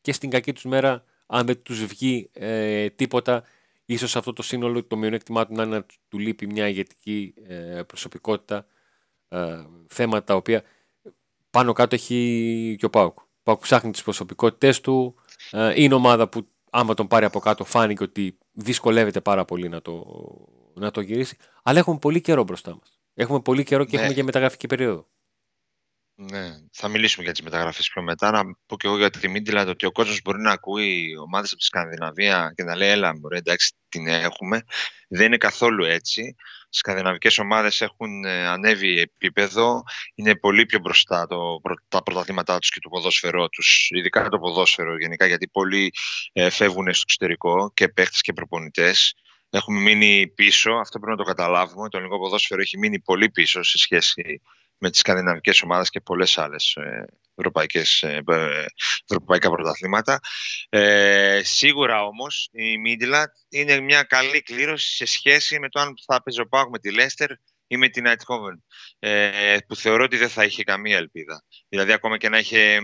και 0.00 0.12
στην 0.12 0.30
κακή 0.30 0.52
τους 0.52 0.64
μέρα 0.64 1.04
αν 1.26 1.46
δεν 1.46 1.62
τους 1.62 1.84
βγει 1.84 2.30
ε, 2.32 2.90
τίποτα 2.90 3.44
Ίσως 3.90 4.16
αυτό 4.16 4.32
το 4.32 4.42
σύνολο, 4.42 4.84
το 4.84 4.96
μειονέκτημά 4.96 5.46
του 5.46 5.54
να 5.54 5.62
είναι 5.62 5.76
να 5.76 5.86
του 6.08 6.18
λείπει 6.18 6.46
μια 6.46 6.68
ηγετική 6.68 7.34
ε, 7.46 7.82
προσωπικότητα, 7.86 8.66
ε, 9.28 9.64
θέματα 9.86 10.24
τα 10.24 10.34
οποία 10.34 10.62
πάνω 11.50 11.72
κάτω 11.72 11.94
έχει 11.94 12.76
και 12.78 12.84
ο 12.84 12.90
Πάουκ. 12.90 13.18
Ο 13.18 13.42
Πάουκ 13.42 13.60
ψάχνει 13.60 13.90
τις 13.90 14.02
προσωπικότητες 14.02 14.80
του, 14.80 15.14
ε, 15.50 15.82
είναι 15.82 15.94
ομάδα 15.94 16.28
που 16.28 16.48
άμα 16.70 16.94
τον 16.94 17.06
πάρει 17.06 17.24
από 17.24 17.40
κάτω 17.40 17.64
φάνηκε 17.64 18.02
ότι 18.02 18.38
δυσκολεύεται 18.52 19.20
πάρα 19.20 19.44
πολύ 19.44 19.68
να 19.68 19.82
το, 19.82 20.04
να 20.74 20.90
το 20.90 21.00
γυρίσει, 21.00 21.36
αλλά 21.62 21.78
έχουμε 21.78 21.98
πολύ 21.98 22.20
καιρό 22.20 22.42
μπροστά 22.42 22.70
μας. 22.70 23.00
Έχουμε 23.14 23.40
πολύ 23.40 23.64
καιρό 23.64 23.84
και 23.84 23.96
ναι. 23.96 24.02
έχουμε 24.02 24.14
και 24.14 24.22
μεταγραφική 24.22 24.66
περίοδο. 24.66 25.08
Ναι, 26.14 26.48
θα 26.72 26.88
μιλήσουμε 26.88 27.24
για 27.24 27.32
τις 27.32 27.42
μεταγραφές 27.42 27.88
πιο 27.88 28.02
μετά. 28.02 28.30
Να 28.30 28.42
πω 28.66 28.76
και 28.76 28.86
εγώ 28.86 28.96
για 28.96 29.10
τη 29.10 29.28
Μίντιλαντ 29.28 29.68
ότι 29.68 29.86
ο 29.86 29.92
κόσμος 29.92 30.20
μπορεί 30.22 30.40
να 30.40 30.50
ακούει 30.50 31.16
ομάδες 31.22 31.50
από 31.50 31.58
τη 31.58 31.64
Σκανδιναβία 31.64 32.52
και 32.56 32.62
να 32.62 32.76
λέει: 32.76 32.88
Έλα, 32.90 33.12
μπορεί, 33.14 33.36
εντάξει, 33.36 33.74
την 33.88 34.06
έχουμε. 34.06 34.62
Δεν 35.12 35.26
είναι 35.26 35.36
καθόλου 35.36 35.84
έτσι. 35.84 36.22
Οι 36.72 36.76
σκανδιναβικές 36.76 37.38
ομάδες 37.38 37.80
έχουν 37.80 38.24
ε, 38.24 38.46
ανέβει 38.46 38.98
επίπεδο, 38.98 39.82
είναι 40.14 40.36
πολύ 40.36 40.66
πιο 40.66 40.78
μπροστά 40.78 41.26
το, 41.26 41.60
τα 41.88 42.02
πρωταθλήματά 42.02 42.58
τους 42.58 42.70
και 42.70 42.80
το 42.82 42.88
ποδόσφαιρό 42.88 43.48
τους, 43.48 43.88
ειδικά 43.90 44.28
το 44.28 44.38
ποδόσφαιρο 44.38 44.98
γενικά, 44.98 45.26
γιατί 45.26 45.48
πολλοί 45.48 45.92
ε, 46.32 46.50
φεύγουν 46.50 46.94
στο 46.94 47.02
εξωτερικό 47.02 47.72
και 47.74 47.88
παίχτες 47.88 48.20
και 48.20 48.32
προπονητές. 48.32 49.14
Έχουμε 49.50 49.80
μείνει 49.80 50.28
πίσω, 50.28 50.72
αυτό 50.72 50.98
πρέπει 50.98 51.18
να 51.18 51.24
το 51.24 51.30
καταλάβουμε. 51.30 51.88
Το 51.88 51.96
ελληνικό 51.96 52.18
ποδόσφαιρο 52.18 52.60
έχει 52.60 52.78
μείνει 52.78 53.00
πολύ 53.00 53.30
πίσω 53.30 53.62
σε 53.62 53.78
σχέση 53.78 54.40
με 54.80 54.90
τις 54.90 55.00
σκανδιναβικές 55.00 55.62
ομάδες 55.62 55.90
και 55.90 56.00
πολλές 56.00 56.38
άλλες 56.38 56.74
ε, 56.74 57.04
ευρωπαϊκές, 57.34 58.02
ε, 58.02 58.22
ε, 58.26 58.64
ευρωπαϊκά 59.08 59.50
πρωταθλήματα. 59.50 60.20
Ε, 60.68 61.40
σίγουρα 61.44 62.04
όμως 62.04 62.48
η 62.52 62.74
Midland 62.86 63.32
είναι 63.48 63.80
μια 63.80 64.02
καλή 64.02 64.42
κλήρωση 64.42 64.94
σε 64.94 65.04
σχέση 65.04 65.58
με 65.58 65.68
το 65.68 65.80
αν 65.80 65.94
θα 66.06 66.22
παίζει 66.22 66.40
ο 66.40 66.68
με 66.70 66.78
τη 66.78 66.90
Leicester 66.92 67.28
ή 67.72 67.76
με 67.76 67.88
την 67.88 68.04
Eindhoven, 68.06 68.58
ε, 68.98 69.56
που 69.66 69.76
θεωρώ 69.76 70.04
ότι 70.04 70.16
δεν 70.16 70.28
θα 70.28 70.44
είχε 70.44 70.64
καμία 70.64 70.96
ελπίδα. 70.96 71.44
Δηλαδή, 71.68 71.92
ακόμα 71.92 72.16
και 72.16 72.28
να 72.28 72.38
είχε 72.38 72.80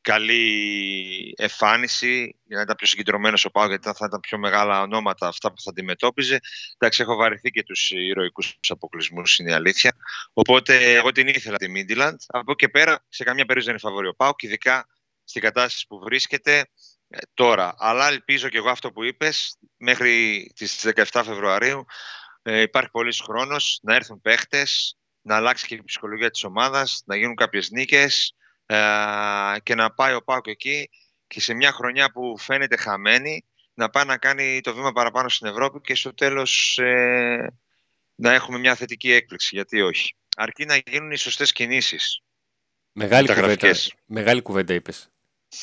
καλή 0.00 1.34
εμφάνιση, 1.36 2.36
για 2.44 2.56
να 2.56 2.62
ήταν 2.62 2.76
πιο 2.76 2.86
συγκεντρωμένος 2.86 3.44
ο 3.44 3.50
Πάο, 3.50 3.66
γιατί 3.66 3.84
θα 3.84 4.06
ήταν 4.06 4.20
πιο 4.20 4.38
μεγάλα 4.38 4.80
ονόματα 4.80 5.26
αυτά 5.26 5.48
που 5.48 5.60
θα 5.60 5.70
αντιμετώπιζε. 5.70 6.40
Εντάξει, 6.78 7.02
έχω 7.02 7.16
βαρεθεί 7.16 7.50
και 7.50 7.62
τους 7.62 7.90
ηρωικούς 7.90 8.58
αποκλεισμούς, 8.68 9.38
είναι 9.38 9.50
η 9.50 9.54
αλήθεια. 9.54 9.96
Οπότε, 10.32 10.94
εγώ 10.94 11.12
την 11.12 11.28
ήθελα 11.28 11.56
τη 11.56 11.68
Μίντιλαντ. 11.68 12.20
Από 12.26 12.52
εκεί 12.52 12.68
πέρα, 12.68 13.04
σε 13.08 13.24
καμία 13.24 13.44
περίπτωση 13.44 13.66
δεν 13.66 13.74
είναι 13.74 13.88
φαβορή 13.88 14.08
ο 14.08 14.14
Πάο, 14.14 14.34
και 14.34 14.46
ειδικά 14.46 14.86
στην 15.24 15.42
κατάσταση 15.42 15.86
που 15.86 15.98
βρίσκεται 15.98 16.58
ε, 17.08 17.18
τώρα. 17.34 17.74
Αλλά 17.76 18.08
ελπίζω 18.08 18.48
και 18.48 18.56
εγώ 18.56 18.70
αυτό 18.70 18.92
που 18.92 19.04
είπες, 19.04 19.58
μέχρι 19.76 20.46
τις 20.54 20.86
17 20.94 21.22
Φεβρουαρίου 21.24 21.84
ε, 22.42 22.60
υπάρχει 22.60 22.90
πολλής 22.90 23.20
χρόνος 23.20 23.78
να 23.82 23.94
έρθουν 23.94 24.20
παίχτες, 24.20 24.96
να 25.22 25.36
αλλάξει 25.36 25.66
και 25.66 25.74
η 25.74 25.82
ψυχολογία 25.84 26.30
της 26.30 26.44
ομάδας, 26.44 27.02
να 27.06 27.16
γίνουν 27.16 27.34
κάποιες 27.34 27.70
νίκες 27.70 28.34
ε, 28.66 28.76
και 29.62 29.74
να 29.74 29.90
πάει 29.90 30.14
ο 30.14 30.22
Πάοκ 30.22 30.46
εκεί 30.46 30.90
και 31.26 31.40
σε 31.40 31.54
μια 31.54 31.72
χρονιά 31.72 32.10
που 32.10 32.38
φαίνεται 32.38 32.76
χαμένη 32.76 33.44
να 33.74 33.90
πάει 33.90 34.04
να 34.04 34.16
κάνει 34.16 34.60
το 34.60 34.74
βήμα 34.74 34.92
παραπάνω 34.92 35.28
στην 35.28 35.46
Ευρώπη 35.46 35.80
και 35.80 35.94
στο 35.94 36.14
τέλος 36.14 36.78
ε, 36.78 37.52
να 38.14 38.32
έχουμε 38.32 38.58
μια 38.58 38.74
θετική 38.74 39.12
έκπληξη. 39.12 39.50
Γιατί 39.54 39.80
όχι. 39.80 40.14
Αρκεί 40.36 40.64
να 40.64 40.76
γίνουν 40.86 41.10
οι 41.10 41.16
σωστές 41.16 41.52
κινήσεις. 41.52 42.22
Μεγάλη 42.92 43.34
κουβέντα, 43.34 43.74
μεγάλη 44.06 44.42
κουβέντα 44.42 44.74
είπες. 44.74 45.10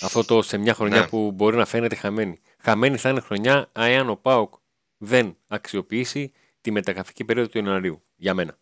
Αυτό 0.02 0.26
το 0.26 0.42
σε 0.42 0.58
μια 0.58 0.74
χρονιά 0.74 1.00
ναι. 1.00 1.08
που 1.08 1.32
μπορεί 1.32 1.58
να 1.58 1.66
φαίνεται 1.66 1.96
χαμένη. 1.96 2.40
Χαμένη 2.58 2.98
θα 2.98 3.10
είναι 3.10 3.20
χρονιά 3.20 3.70
αν 3.74 4.10
ο 4.10 4.16
Πάοκ 4.16 4.54
δεν 4.98 5.38
αξιοποιήσει 5.48 6.32
τη 6.62 6.72
μεταγραφική 6.72 7.26
περίοδο 7.26 7.50
του 7.50 7.58
Ιανουαρίου. 7.58 8.04
Για 8.16 8.34
μένα. 8.34 8.60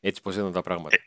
Έτσι 0.00 0.20
πώ 0.22 0.30
ήταν 0.30 0.52
τα 0.52 0.62
πράγματα. 0.62 0.96
Ε, 0.96 0.98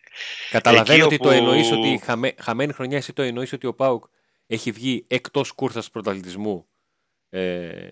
Καταλαβαίνω 0.50 1.06
ότι 1.06 1.18
το 1.18 1.30
εννοείς 1.30 1.72
ότι 1.72 2.00
χαμέ, 2.04 2.34
χαμένη 2.40 2.74
χρονιά 2.74 2.98
εσύ 2.98 3.14
το 3.14 3.22
εννοείς 3.22 3.54
ότι 3.54 3.68
ο 3.68 3.74
Πάουκ 3.74 4.06
έχει 4.48 4.72
βγει 4.72 5.06
εκτός 5.08 5.52
κούρσας 5.52 5.90
πρωταθλητισμού 5.90 6.68
ε, 7.30 7.90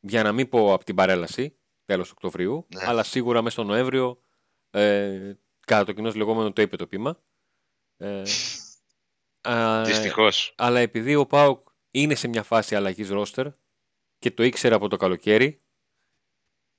για 0.00 0.22
να 0.22 0.32
μην 0.32 0.48
πω 0.48 0.72
από 0.72 0.84
την 0.84 0.94
παρέλαση 0.94 1.56
τέλος 1.84 2.10
Οκτωβρίου, 2.10 2.66
ναι. 2.74 2.82
αλλά 2.86 3.02
σίγουρα 3.02 3.42
μέσα 3.42 3.54
στο 3.54 3.64
Νοέμβριο 3.64 4.18
ε, 4.70 5.32
κατά 5.66 5.84
το 5.84 5.92
κοινό 5.92 6.12
λεγόμενο 6.14 6.52
το 6.52 6.62
είπε 6.62 6.76
το 6.76 6.86
πείμα. 6.86 7.22
Ε, 7.96 8.22
Δυστυχώς. 9.84 10.54
Αλλά 10.56 10.80
επειδή 10.80 11.14
ο 11.14 11.26
Πάουκ 11.26 11.68
είναι 11.90 12.14
σε 12.14 12.28
μια 12.28 12.42
φάση 12.42 12.74
αλλαγής 12.74 13.08
ρόστερ 13.08 13.46
και 14.18 14.30
το 14.30 14.42
ήξερε 14.42 14.74
από 14.74 14.88
το 14.88 14.96
καλοκαίρι, 14.96 15.63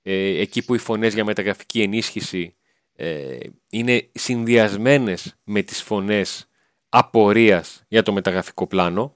ε, 0.08 0.42
εκεί 0.42 0.66
που 0.66 0.76
οι 0.76 0.78
φωνές 0.78 1.14
για 1.14 1.26
μεταγραφική 1.26 1.82
ενίσχυση 1.82 2.56
ε, 2.94 3.38
είναι 3.70 4.10
συνδυασμένες 4.14 5.36
με 5.44 5.62
τις 5.62 5.82
φωνές 5.82 6.48
απορίας 6.90 7.84
για 7.88 8.04
το 8.04 8.14
μεταγραφικό 8.14 8.68
πλάνο 8.68 9.16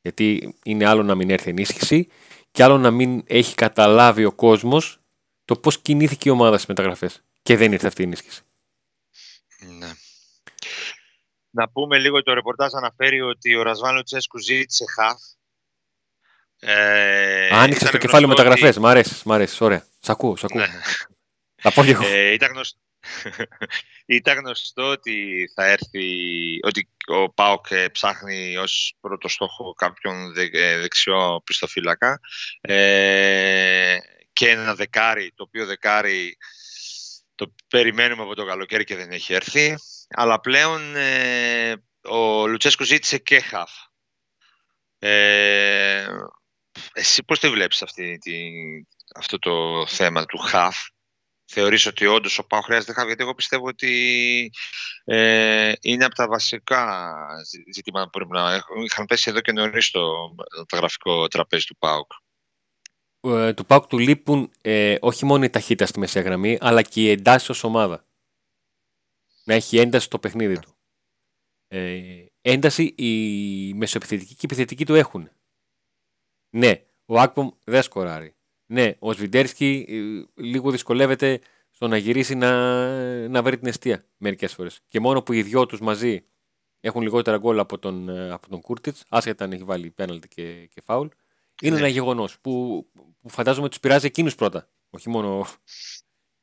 γιατί 0.00 0.54
είναι 0.64 0.86
άλλο 0.86 1.02
να 1.02 1.14
μην 1.14 1.30
έρθει 1.30 1.50
ενίσχυση 1.50 2.08
και 2.50 2.62
άλλο 2.62 2.78
να 2.78 2.90
μην 2.90 3.22
έχει 3.26 3.54
καταλάβει 3.54 4.24
ο 4.24 4.32
κόσμος 4.32 5.00
το 5.44 5.56
πώς 5.56 5.78
κινήθηκε 5.78 6.28
η 6.28 6.32
ομάδα 6.32 6.54
στις 6.54 6.68
μεταγραφές 6.68 7.24
και 7.42 7.56
δεν 7.56 7.72
ήρθε 7.72 7.86
αυτή 7.86 8.02
η 8.02 8.04
ενίσχυση. 8.04 8.42
Ναι. 9.78 9.92
Να 11.50 11.68
πούμε 11.68 11.98
λίγο 11.98 12.22
το 12.22 12.32
ρεπορτάζ 12.32 12.74
αναφέρει 12.74 13.20
ότι 13.20 13.56
ο 13.56 13.62
Ρασβάνο 13.62 14.02
Τσέσκου 14.02 14.38
ζήτησε 14.38 14.84
χαφ 14.94 15.20
ε, 16.60 17.48
Άνοιξες 17.52 17.90
το 17.90 17.98
κεφάλαιο 17.98 18.30
ότι... 18.30 18.38
μεταγραφές. 18.38 18.78
Μ' 18.78 18.86
αρέσεις, 18.86 19.22
μ' 19.22 19.32
αρέσεις. 19.32 19.60
Ωραία. 19.60 19.86
Σ' 20.00 20.08
ακούω, 20.08 20.36
σ' 20.36 20.44
ακούω. 20.44 20.60
Ναι. 20.60 20.68
Θα 21.62 21.72
πω 21.72 21.82
εγώ. 21.82 22.06
Ε, 22.06 22.32
ήταν, 22.32 22.50
γνωστό... 22.52 22.78
ήταν 24.06 24.38
γνωστό 24.38 24.90
ότι 24.90 25.48
θα 25.54 25.64
έρθει, 25.64 26.04
ότι 26.62 26.88
ο 27.06 27.32
ΠΑΟΚ 27.32 27.66
ε, 27.70 27.88
ψάχνει 27.88 28.56
ως 28.56 28.94
πρώτο 29.00 29.28
στόχο 29.28 29.72
κάποιον 29.72 30.32
δε, 30.32 30.48
ε, 30.52 30.78
δεξιό 30.78 31.42
πιστοφύλακα 31.44 32.20
ε, 32.60 33.96
και 34.32 34.48
ένα 34.48 34.74
δεκάρι, 34.74 35.32
το 35.34 35.42
οποίο 35.42 35.66
δεκάρι 35.66 36.36
το 37.34 37.54
περιμένουμε 37.68 38.22
από 38.22 38.34
το 38.34 38.44
καλοκαίρι 38.44 38.84
και 38.84 38.96
δεν 38.96 39.10
έχει 39.10 39.32
έρθει. 39.32 39.74
Αλλά 40.08 40.40
πλέον 40.40 40.96
ε, 40.96 41.74
ο 42.02 42.46
Λουτσέσκο 42.46 42.84
ζήτησε 42.84 43.18
και 43.18 43.40
χαφ. 43.40 43.70
Ε, 44.98 46.06
εσύ 46.92 47.24
πώς 47.24 47.40
το 47.40 47.50
βλέπεις 47.50 47.82
αυτή, 47.82 48.18
τη, 48.18 48.32
αυτό 49.14 49.38
το 49.38 49.86
θέμα 49.86 50.24
του 50.24 50.38
χαφ; 50.38 50.76
Θεωρείς 51.50 51.86
ότι 51.86 52.06
όντως 52.06 52.38
ο 52.38 52.46
Πάο 52.46 52.60
χρειάζεται 52.60 52.92
χαφ, 52.92 53.06
γιατί 53.06 53.22
εγώ 53.22 53.34
πιστεύω 53.34 53.66
ότι 53.66 54.50
ε, 55.04 55.72
είναι 55.80 56.04
από 56.04 56.14
τα 56.14 56.28
βασικά 56.28 57.06
ζητήματα 57.74 58.04
που 58.04 58.10
πρέπει 58.10 58.30
να 58.30 58.54
έχουν. 58.54 58.84
Είχαν 58.84 59.06
πέσει 59.06 59.30
εδώ 59.30 59.40
και 59.40 59.52
νωρίς 59.52 59.84
στο 59.84 60.34
το 60.66 60.76
γραφικό 60.76 61.28
τραπέζι 61.28 61.66
του 61.66 61.76
ΠΑΟΚ. 61.76 62.10
Ε, 63.20 63.54
του 63.54 63.66
ΠΑΟΚ 63.66 63.86
του 63.86 63.98
λείπουν 63.98 64.50
ε, 64.60 64.96
όχι 65.00 65.24
μόνο 65.24 65.44
η 65.44 65.50
ταχύτητα 65.50 65.86
στη 65.86 65.98
μεσαία 65.98 66.22
γραμμή, 66.22 66.58
αλλά 66.60 66.82
και 66.82 67.00
η 67.00 67.10
εντάση 67.10 67.50
ως 67.50 67.64
ομάδα. 67.64 68.06
Να 69.44 69.54
έχει 69.54 69.78
ένταση 69.78 70.04
στο 70.04 70.18
παιχνίδι 70.18 70.58
του. 70.58 70.76
Ε, 71.68 72.24
ένταση 72.40 72.82
η 72.82 73.74
μεσοεπιθετική 73.74 74.34
και 74.34 74.40
η 74.40 74.44
επιθετική 74.44 74.86
του 74.86 74.94
έχουν. 74.94 75.30
Ναι, 76.50 76.82
ο 77.04 77.20
Άκπομ 77.20 77.48
δεν 77.64 77.82
σκοράρει. 77.82 78.34
Ναι, 78.66 78.94
ο 78.98 79.12
Σβιντέρσκι 79.12 79.84
ε, 79.88 80.42
λίγο 80.42 80.70
δυσκολεύεται 80.70 81.40
στο 81.70 81.88
να 81.88 81.96
γυρίσει 81.96 82.34
να, 82.34 83.28
να 83.28 83.42
βρει 83.42 83.58
την 83.58 83.68
αιστεία 83.68 84.04
μερικές 84.16 84.54
φορές. 84.54 84.80
Και 84.86 85.00
μόνο 85.00 85.22
που 85.22 85.32
οι 85.32 85.42
δυο 85.42 85.66
τους 85.66 85.80
μαζί 85.80 86.24
έχουν 86.80 87.02
λιγότερα 87.02 87.38
γκολ 87.38 87.58
από 87.58 87.78
τον, 87.78 88.08
ε, 88.08 88.30
από 88.30 88.48
τον 88.48 88.60
Κούρτιτς, 88.60 89.04
άσχετα 89.08 89.44
αν 89.44 89.52
έχει 89.52 89.64
βάλει 89.64 89.90
πέναλτι 89.90 90.28
και, 90.28 90.66
και 90.66 90.80
φάουλ, 90.80 91.08
είναι 91.62 91.74
ναι. 91.74 91.78
ένα 91.80 91.88
γεγονός 91.88 92.40
που, 92.40 92.86
που 93.20 93.28
φαντάζομαι 93.28 93.68
τους 93.68 93.80
πειράζει 93.80 94.06
εκείνους 94.06 94.34
πρώτα. 94.34 94.68
Όχι 94.90 95.08
μόνο 95.08 95.46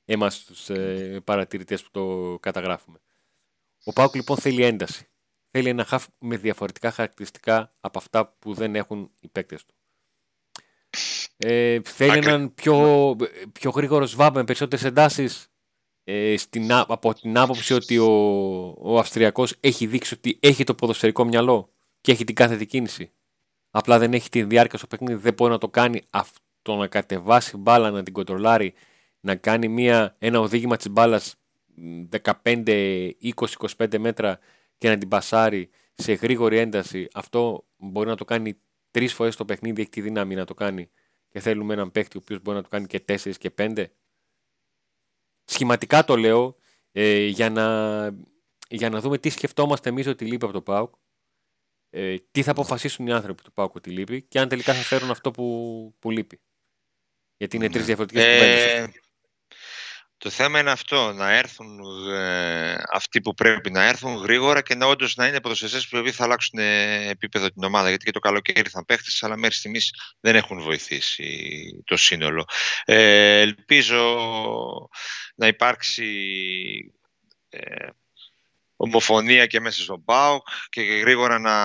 εμάς 0.06 0.44
τους 0.44 0.70
ε, 0.70 1.22
παρατηρητές 1.24 1.84
που 1.84 1.90
το 1.92 2.38
καταγράφουμε. 2.40 3.00
Ο 3.84 3.94
Πάουκ 3.94 4.16
λοιπόν 4.16 4.38
θέλει 4.38 4.64
ένταση. 4.64 5.08
Θέλει 5.52 5.70
ένα 5.70 5.84
χαφ 5.86 6.08
με 6.20 6.38
διαφορετικά 6.38 6.92
χαρακτηριστικά 6.92 7.72
από 7.80 7.98
αυτά 7.98 8.28
που 8.40 8.54
δεν 8.54 8.76
έχουν 8.76 9.12
οι 9.20 9.28
παίκτες 9.28 9.66
του. 9.66 9.75
Ε, 11.38 11.80
θέλει 11.84 12.18
έναν 12.18 12.54
πιο, 12.54 13.16
πιο 13.52 13.70
γρήγορος 13.70 14.10
σβάμπ 14.10 14.36
με 14.36 14.44
περισσότερες 14.44 14.86
εντάσεις. 14.86 15.48
Ε, 16.04 16.36
από 16.88 17.14
την 17.14 17.38
άποψη 17.38 17.74
ότι 17.74 17.98
ο, 17.98 18.10
ο 18.78 18.98
Αυστριακός 18.98 19.56
έχει 19.60 19.86
δείξει 19.86 20.14
ότι 20.14 20.38
έχει 20.40 20.64
το 20.64 20.76
ποδοσφαιρικό 20.76 21.24
μυαλό 21.24 21.70
και 22.02 22.12
έχει 22.12 22.24
την 22.24 22.36
κάθε 22.36 22.66
κίνηση. 22.66 23.12
Απλά 23.70 24.00
δεν 24.00 24.14
έχει 24.14 24.30
τη 24.30 24.44
διάρκεια 24.44 24.78
στο 24.78 24.88
παιχνίδι, 24.88 25.20
δεν 25.22 25.34
μπορεί 25.34 25.52
να 25.52 25.58
το 25.58 25.70
κάνει 25.70 26.02
αυτό 26.10 26.76
να 26.76 26.88
κατεβάσει 26.88 27.58
μπάλα, 27.58 27.92
να 27.92 28.04
την 28.04 28.14
κοντρολάρει, 28.14 28.74
να 29.20 29.36
κάνει 29.36 29.68
μια, 29.68 30.16
ένα 30.20 30.40
οδήγημα 30.40 30.78
της 30.78 30.90
μπάλας 30.90 31.36
15, 32.44 33.12
20, 33.24 33.32
25 33.78 33.98
μέτρα 33.98 34.40
και 34.78 34.90
να 34.90 34.98
την 34.98 35.08
πασάρει 35.08 35.70
σε 35.94 36.14
γρήγορη 36.14 36.58
ένταση. 36.58 37.08
Αυτό 37.14 37.66
μπορεί 37.78 38.08
να 38.08 38.16
το 38.16 38.26
κάνει 38.26 38.58
τρεις 38.92 39.14
φορές 39.14 39.36
το 39.36 39.46
παιχνίδι, 39.46 39.82
έχει 39.82 39.90
τη 39.90 40.02
δύναμη 40.02 40.36
να 40.36 40.46
το 40.46 40.54
κάνει 40.54 40.90
και 41.36 41.42
θέλουμε 41.42 41.74
έναν 41.74 41.92
παίκτη 41.92 42.18
ο 42.18 42.20
οποίος 42.24 42.42
μπορεί 42.42 42.58
να 42.58 42.64
το 42.64 42.70
κάνει 42.70 42.86
και 42.88 43.04
4 43.08 43.36
και 43.38 43.52
5. 43.58 43.86
Σχηματικά 45.44 46.06
το 46.06 46.18
λέω 46.18 46.56
ε, 46.92 47.26
για, 47.26 47.50
να, 47.50 47.66
για 48.70 48.90
να 48.90 49.00
δούμε 49.00 49.18
τι 49.18 49.30
σκεφτόμαστε 49.30 49.90
εμείς 49.90 50.08
ότι 50.08 50.26
λείπει 50.26 50.44
από 50.44 50.54
το 50.54 50.62
ΠΑΟΚ. 50.62 50.94
Ε, 51.90 52.16
τι 52.32 52.44
θα 52.44 52.52
αποφασίσουν 52.52 53.08
οι 53.08 53.12
άνθρωποι 53.12 53.44
του 53.44 53.52
ΠΑΟΚ 53.52 53.76
ότι 53.76 53.90
λείπει 53.90 54.22
και 54.22 54.40
αν 54.40 54.48
τελικά 54.48 54.74
θα 54.74 54.82
φέρουν 54.82 55.10
αυτό 55.10 55.32
που, 55.32 55.96
που 56.00 56.12
λείπει. 56.12 56.40
Γιατί 57.38 57.56
είναι 57.56 57.70
τρεις 57.70 57.86
διαφορετικές 57.86 58.24
ε, 58.24 58.34
κουβέντες. 58.34 59.00
Το 60.18 60.30
θέμα 60.30 60.60
είναι 60.60 60.72
αυτό, 60.72 61.14
να 61.14 61.32
έρθουν 61.34 61.80
ε, 62.14 62.76
αυτοί 62.92 63.22
που 63.22 63.34
πρέπει 63.34 63.72
να 63.72 63.84
έρθουν 63.84 64.16
γρήγορα 64.16 64.62
και 64.62 64.76
να 64.76 64.86
όντως 64.86 65.16
να 65.16 65.28
είναι 65.28 65.42
ποδοσφαιριστές 65.42 65.88
που 65.88 66.12
θα 66.12 66.24
αλλάξουν 66.24 66.60
ε, 66.60 67.10
επίπεδο 67.10 67.50
την 67.50 67.64
ομάδα. 67.64 67.90
Γιατί 67.90 68.06
και 68.06 68.12
το 68.12 68.20
καλοκαίρι 68.20 68.70
θα 68.70 68.86
παίχτες, 68.86 69.24
αλλά 69.24 69.38
μέχρι 69.38 69.56
στιγμής 69.56 69.92
δεν 70.20 70.36
έχουν 70.36 70.62
βοηθήσει 70.62 71.84
το 71.86 71.98
σύνολο. 71.98 72.46
Ε, 72.86 73.40
ελπίζω 73.40 74.18
να 75.36 75.48
υπάρξει 75.48 76.06
ε, 77.50 77.88
ομοφωνία 78.76 79.46
και 79.46 79.60
μέσα 79.60 79.82
στον 79.82 80.04
ΠΑΟΚ 80.04 80.48
και 80.70 80.82
γρήγορα 80.82 81.40
να 81.40 81.56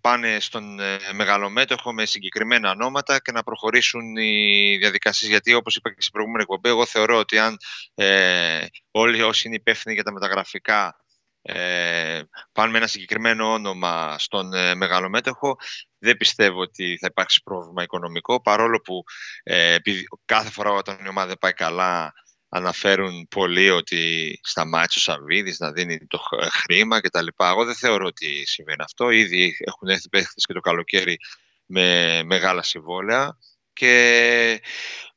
πάνε 0.00 0.40
στον 0.40 0.80
ε, 0.80 0.98
μεγαλομέτωχο 1.12 1.92
με 1.92 2.06
συγκεκριμένα 2.06 2.70
ονόματα 2.70 3.18
και 3.18 3.32
να 3.32 3.42
προχωρήσουν 3.42 4.16
οι 4.16 4.76
διαδικασίες. 4.76 5.30
Γιατί 5.30 5.54
όπως 5.54 5.76
είπα 5.76 5.94
και 5.94 6.00
στην 6.00 6.12
προηγούμενη 6.12 6.42
εκπομπή, 6.42 6.68
εγώ 6.68 6.86
θεωρώ 6.86 7.18
ότι 7.18 7.38
αν 7.38 7.56
ε, 7.94 8.66
όλοι 8.90 9.22
όσοι 9.22 9.46
είναι 9.46 9.56
υπεύθυνοι 9.56 9.94
για 9.94 10.04
τα 10.04 10.12
μεταγραφικά 10.12 10.96
ε, 11.42 12.22
πάνε 12.52 12.70
με 12.70 12.78
ένα 12.78 12.86
συγκεκριμένο 12.86 13.52
όνομα 13.52 14.18
στον 14.18 14.52
ε, 14.52 14.74
μεγαλομέτωχο, 14.74 15.56
δεν 15.98 16.16
πιστεύω 16.16 16.60
ότι 16.60 16.98
θα 17.00 17.06
υπάρξει 17.10 17.42
πρόβλημα 17.42 17.82
οικονομικό, 17.82 18.42
παρόλο 18.42 18.80
που 18.80 19.02
ε, 19.42 19.76
κάθε 20.24 20.50
φορά 20.50 20.70
όταν 20.70 21.04
η 21.04 21.08
ομάδα 21.08 21.26
δεν 21.26 21.38
πάει 21.38 21.52
καλά 21.52 22.12
αναφέρουν 22.54 23.28
πολύ 23.28 23.70
ότι 23.70 24.38
σταμάτησε 24.42 24.98
ο 24.98 25.12
Σαββίδης 25.12 25.58
να 25.58 25.72
δίνει 25.72 26.06
το 26.06 26.18
χρήμα 26.50 27.00
κτλ. 27.00 27.26
Εγώ 27.36 27.64
δεν 27.64 27.74
θεωρώ 27.74 28.06
ότι 28.06 28.46
συμβαίνει 28.46 28.82
αυτό. 28.82 29.10
Ήδη 29.10 29.56
έχουν 29.66 29.88
έρθει 29.88 30.08
παίχτες 30.08 30.44
και 30.46 30.52
το 30.52 30.60
καλοκαίρι 30.60 31.18
με 31.66 32.20
μεγάλα 32.24 32.62
συμβόλαια 32.62 33.38
και 33.72 34.60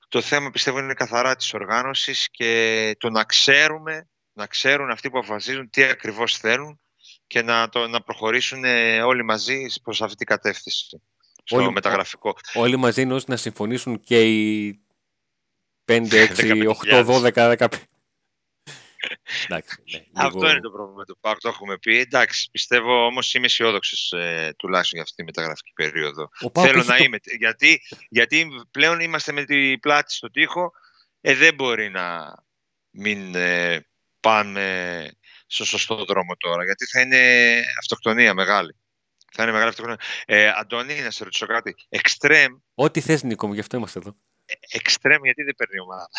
το 0.08 0.22
θέμα 0.22 0.52
πιστεύω 0.52 0.80
είναι 0.80 0.94
καθαρά 0.94 1.36
της 1.36 1.54
οργάνωσης 1.54 2.28
και 2.32 2.96
το 3.00 3.10
να 3.10 3.24
ξέρουμε, 3.24 4.10
να 4.34 4.48
ξέρουν 4.48 4.90
αυτοί 4.90 5.10
που 5.10 5.18
αποφασίζουν 5.18 5.70
τι 5.70 5.84
ακριβώς 5.84 6.38
θέλουν 6.38 6.80
και 7.28 7.42
να, 7.42 7.70
το, 7.70 7.88
να 7.88 8.02
προχωρήσουν 8.02 8.64
όλοι 9.06 9.24
μαζί 9.24 9.66
προς 9.84 10.02
αυτή 10.02 10.16
την 10.16 10.26
κατεύθυνση. 10.28 11.02
Στο 11.44 11.58
όλοι, 11.58 11.72
μεταγραφικό. 11.72 12.36
Όλοι 12.54 12.78
μαζί 12.78 13.02
είναι 13.02 13.20
να 13.28 13.36
συμφωνήσουν 13.36 14.00
και 14.00 14.22
οι 14.22 14.85
5, 15.86 16.14
6, 16.14 16.68
8, 16.68 17.06
12, 17.06 17.58
15. 17.58 17.68
Εντάξει, 19.48 19.84
ναι, 19.92 20.06
Αυτό 20.14 20.50
είναι 20.50 20.60
το 20.60 20.70
πρόβλημα 20.70 21.04
του 21.04 21.18
ΠΑΚ, 21.20 21.38
το 21.38 21.50
έχουμε 21.50 21.78
πει. 21.78 22.00
Εντάξει, 22.00 22.50
πιστεύω 22.52 23.06
όμως 23.06 23.34
είμαι 23.34 23.46
αισιόδοξος 23.46 24.12
ε, 24.12 24.54
τουλάχιστον 24.58 24.94
για 24.94 25.02
αυτή 25.02 25.16
τη 25.16 25.24
μεταγραφική 25.24 25.72
περίοδο. 25.74 26.30
Θέλω 26.54 26.84
να 26.84 26.98
το... 26.98 27.04
είμαι. 27.04 27.18
Γιατί, 27.38 27.82
γιατί 28.10 28.48
πλέον 28.72 29.00
είμαστε 29.00 29.32
με 29.32 29.44
την 29.44 29.80
πλάτη 29.80 30.14
στο 30.14 30.32
τοίχο. 30.32 30.72
Ε, 31.22 31.36
δεν 31.36 31.54
μπορεί 31.54 31.90
να 31.90 32.36
μην 32.90 33.36
ε, 33.36 33.88
πάμε 34.20 35.10
στο 35.46 35.66
σωστό 35.66 36.06
δρόμο 36.06 36.36
τώρα. 36.38 36.64
Γιατί 36.64 36.86
θα 36.86 37.02
είναι 37.02 37.20
αυτοκτονία 37.80 38.34
μεγάλη. 38.34 38.76
Θα 39.32 39.44
είναι 39.44 39.52
μεγάλη 39.52 39.70
αυτοκτονία. 39.70 40.00
Ε, 40.26 40.52
Αντώνη, 40.56 41.02
να 41.02 41.12
σε 41.12 41.24
ρωτήσω 41.24 41.46
κάτι. 41.46 41.76
Εξτρέμ. 41.90 42.54
Ό,τι 42.74 43.02
θες, 43.02 43.24
Νίκο 43.24 43.48
μου, 43.48 43.54
γι' 43.54 43.60
αυτό 43.60 43.78
είμαστε 43.78 44.00
εδώ. 44.00 44.18
Εξτρέμ, 44.72 45.24
γιατί 45.24 45.44
δεν 45.44 45.56
παίρνει 45.56 45.80
ομάδα. 45.80 46.10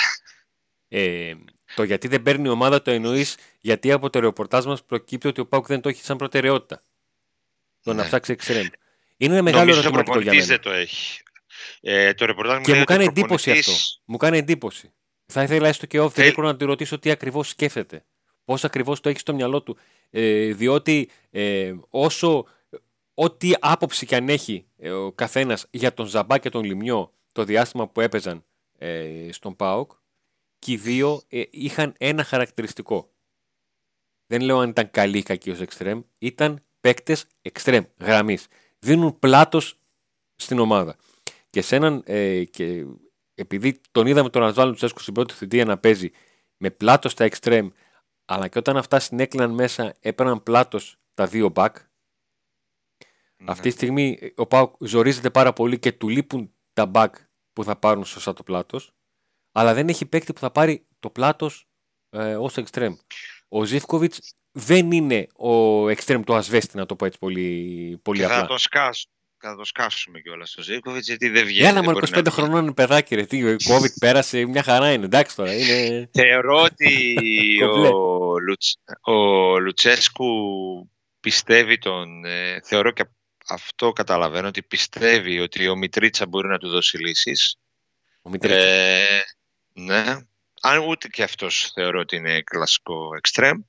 Ε, 0.89 1.35
το 1.75 1.83
γιατί 1.83 2.09
δεν 2.09 2.23
παίρνει 2.23 2.49
ομάδα 2.49 2.83
το 2.83 2.91
εννοείς 2.91 3.37
γιατί 3.61 3.93
από 3.93 4.11
το 4.11 4.19
ρεπορτάζ 4.19 4.65
μας 4.65 4.85
προκύπτει 4.85 5.29
ότι 5.29 5.41
ο 5.41 5.47
Πάουκ 5.47 5.67
δεν 5.67 5.81
το 5.81 5.89
έχει 5.89 6.05
σαν 6.05 6.17
προτεραιότητα. 6.17 6.83
Το 7.83 7.93
ναι. 7.93 8.01
να 8.01 8.07
ψάξει 8.07 8.33
εξτρέμ. 8.33 8.67
Είναι 9.17 9.33
ένα 9.33 9.43
μεγάλο 9.43 9.73
ερωτηματικό 9.73 10.21
για 10.21 10.33
μένα. 10.33 10.45
δεν 10.45 10.61
το 10.61 10.71
έχει. 10.71 11.23
Ε, 11.81 12.15
το 12.15 12.25
ρεπορτάζ 12.25 12.57
μου 12.57 12.65
και 12.65 12.75
μου 12.75 12.85
κάνει 12.85 13.05
εντύπωση 13.05 13.51
αυτό. 13.51 13.73
Μου 14.05 14.17
κάνει 14.17 14.39
εντύπωση. 14.39 14.93
Θα 15.27 15.43
ήθελα 15.43 15.69
έστω 15.69 15.87
και 15.87 16.01
off 16.01 16.11
the 16.13 16.33
να 16.37 16.57
του 16.57 16.67
ρωτήσω 16.67 16.99
τι 16.99 17.11
ακριβώς 17.11 17.49
σκέφτεται. 17.49 18.05
Πώς 18.45 18.65
ακριβώς 18.65 19.01
το 19.01 19.09
έχει 19.09 19.19
στο 19.19 19.35
μυαλό 19.35 19.63
του. 19.63 19.79
Ε, 20.11 20.53
διότι 20.53 21.11
ε, 21.31 21.75
όσο 21.91 22.47
ό,τι 23.15 23.53
άποψη 23.61 24.07
και 24.07 24.17
αν 24.17 24.29
έχει 24.29 24.67
ε, 24.79 24.91
ο 24.91 25.13
καθένας 25.13 25.67
για 25.71 25.95
τον 25.95 26.07
Ζαμπά 26.07 26.39
και 26.39 26.49
τον 26.49 26.65
Λιμιό 26.65 27.13
το 27.37 27.45
διάστημα 27.45 27.89
που 27.89 28.01
έπαιζαν 28.01 28.45
ε, 28.79 29.29
στον 29.33 29.57
ΠΑΟΚ 29.57 29.93
και 30.59 30.73
οι 30.73 30.77
δύο 30.77 31.23
ε, 31.29 31.43
είχαν 31.51 31.95
ένα 31.99 32.25
χαρακτηριστικό. 32.25 33.13
Δεν 34.27 34.41
λέω 34.41 34.59
αν 34.59 34.69
ήταν 34.69 34.91
καλή 34.91 35.19
ή 35.19 35.23
κακή 35.23 35.51
ως 35.51 35.61
εξτρέμ, 35.61 36.03
ήταν 36.19 36.65
παίκτες 36.81 37.27
εξτρέμ, 37.43 37.85
γραμμής. 38.01 38.47
Δίνουν 38.79 39.19
πλάτος 39.19 39.79
στην 40.37 40.59
ομάδα. 40.59 40.97
Και 41.51 41.63
σε 41.63 41.77
έναν, 41.77 42.03
ε, 42.07 42.45
και 42.45 42.85
επειδή 43.35 43.81
τον 43.91 44.07
είδαμε 44.07 44.31
τον 44.31 44.43
Ασβάλλον 44.43 44.75
Τσέσκου 44.75 45.01
στην 45.01 45.15
πρώτη 45.15 45.35
θητεία 45.35 45.65
να 45.65 45.79
παίζει 45.79 46.11
με 46.57 46.71
πλάτος 46.71 47.13
στα 47.13 47.25
εξτρέμ, 47.25 47.69
αλλά 48.25 48.49
και 48.49 48.59
όταν 48.59 48.77
αυτά 48.77 49.01
συνέκλυναν 49.01 49.51
μέσα 49.51 49.95
έπαιρναν 50.01 50.43
πλάτος 50.43 50.99
τα 51.15 51.27
δύο 51.27 51.49
μπακ, 51.49 51.77
ναι. 51.77 53.51
αυτή 53.51 53.63
τη 53.63 53.71
στιγμή 53.71 54.33
ο 54.37 54.47
Πάουκ 54.47 54.75
ζορίζεται 54.81 55.31
πάρα 55.31 55.53
πολύ 55.53 55.79
και 55.79 55.93
του 55.93 56.09
λείπουν 56.09 56.51
τα 56.73 56.87
μπακ 56.87 57.17
που 57.57 57.65
θα 57.65 57.77
πάρουν 57.77 58.05
σωστά 58.05 58.33
το 58.33 58.43
πλάτος, 58.43 58.93
αλλά 59.53 59.75
δεν 59.75 59.89
έχει 59.89 60.07
παίκτη 60.07 60.33
που 60.33 60.41
θα 60.41 60.51
πάρει 60.51 60.87
το 60.99 61.11
πλάτος 61.11 61.69
ε, 62.11 62.35
ως 62.35 62.57
εξτρέμ. 62.57 62.95
Ο 63.49 63.65
Ζήφκοβιτς 63.65 64.35
δεν 64.53 64.93
είναι 64.93 65.27
ο 65.37 65.89
εξτρέμ 65.89 66.23
του 66.23 66.35
Ασβέστη, 66.35 66.77
να 66.77 66.87
το 66.87 66.97
πω 66.97 67.05
έτσι 67.05 67.19
πολύ, 67.19 68.01
πολύ 68.03 68.25
απλά. 68.25 68.39
Θα 68.39 68.47
το 68.47 68.59
σκάσουμε. 68.59 69.13
Θα 69.39 69.57
το 69.57 69.65
σκάσουμε 69.65 70.21
κιόλας 70.21 70.51
στο 70.51 70.63
Ζήφκοβιτς, 70.63 71.07
γιατί 71.07 71.29
δεν 71.29 71.47
βγαίνει. 71.47 71.69
Ένα 71.69 71.83
μόνο 71.83 71.99
25 72.15 72.27
χρονών 72.31 72.63
είναι 72.63 72.73
παιδάκι, 72.73 73.15
ρε. 73.15 73.25
Τι, 73.25 73.45
ο 73.45 73.57
COVID 73.57 73.99
πέρασε, 73.99 74.45
μια 74.45 74.63
χαρά 74.63 74.93
είναι. 74.93 75.05
Εντάξει 75.05 75.37
τώρα. 75.37 75.55
Είναι... 75.55 76.11
Θεωρώ 76.13 76.63
ότι 76.63 77.17
ο, 77.93 78.39
Λουτς, 78.39 78.77
ο 79.01 79.59
Λουτσέσκου 79.59 80.27
πιστεύει 81.21 81.79
τον. 81.79 82.25
Ε, 82.25 82.61
θεωρώ 82.63 82.91
και 82.91 83.05
αυτό 83.49 83.93
καταλαβαίνω 83.93 84.49
ότι 84.49 84.63
πιστεύει 84.63 85.41
ότι 85.41 85.69
ο 85.69 85.77
Μητρίτσα 85.77 86.27
μπορεί 86.27 86.49
να 86.49 86.59
του 86.59 86.69
δώσει 86.69 86.99
λύσεις. 86.99 87.57
Ο 88.23 88.31
Μητρίτσα. 88.31 88.59
Ε, 88.59 89.25
ναι. 89.73 90.17
Αν 90.61 90.79
ούτε 90.79 91.09
και 91.09 91.23
αυτός 91.23 91.71
θεωρώ 91.75 92.01
ότι 92.01 92.17
είναι 92.17 92.43
κλασικό 92.43 93.15
εξτρέμ. 93.17 93.61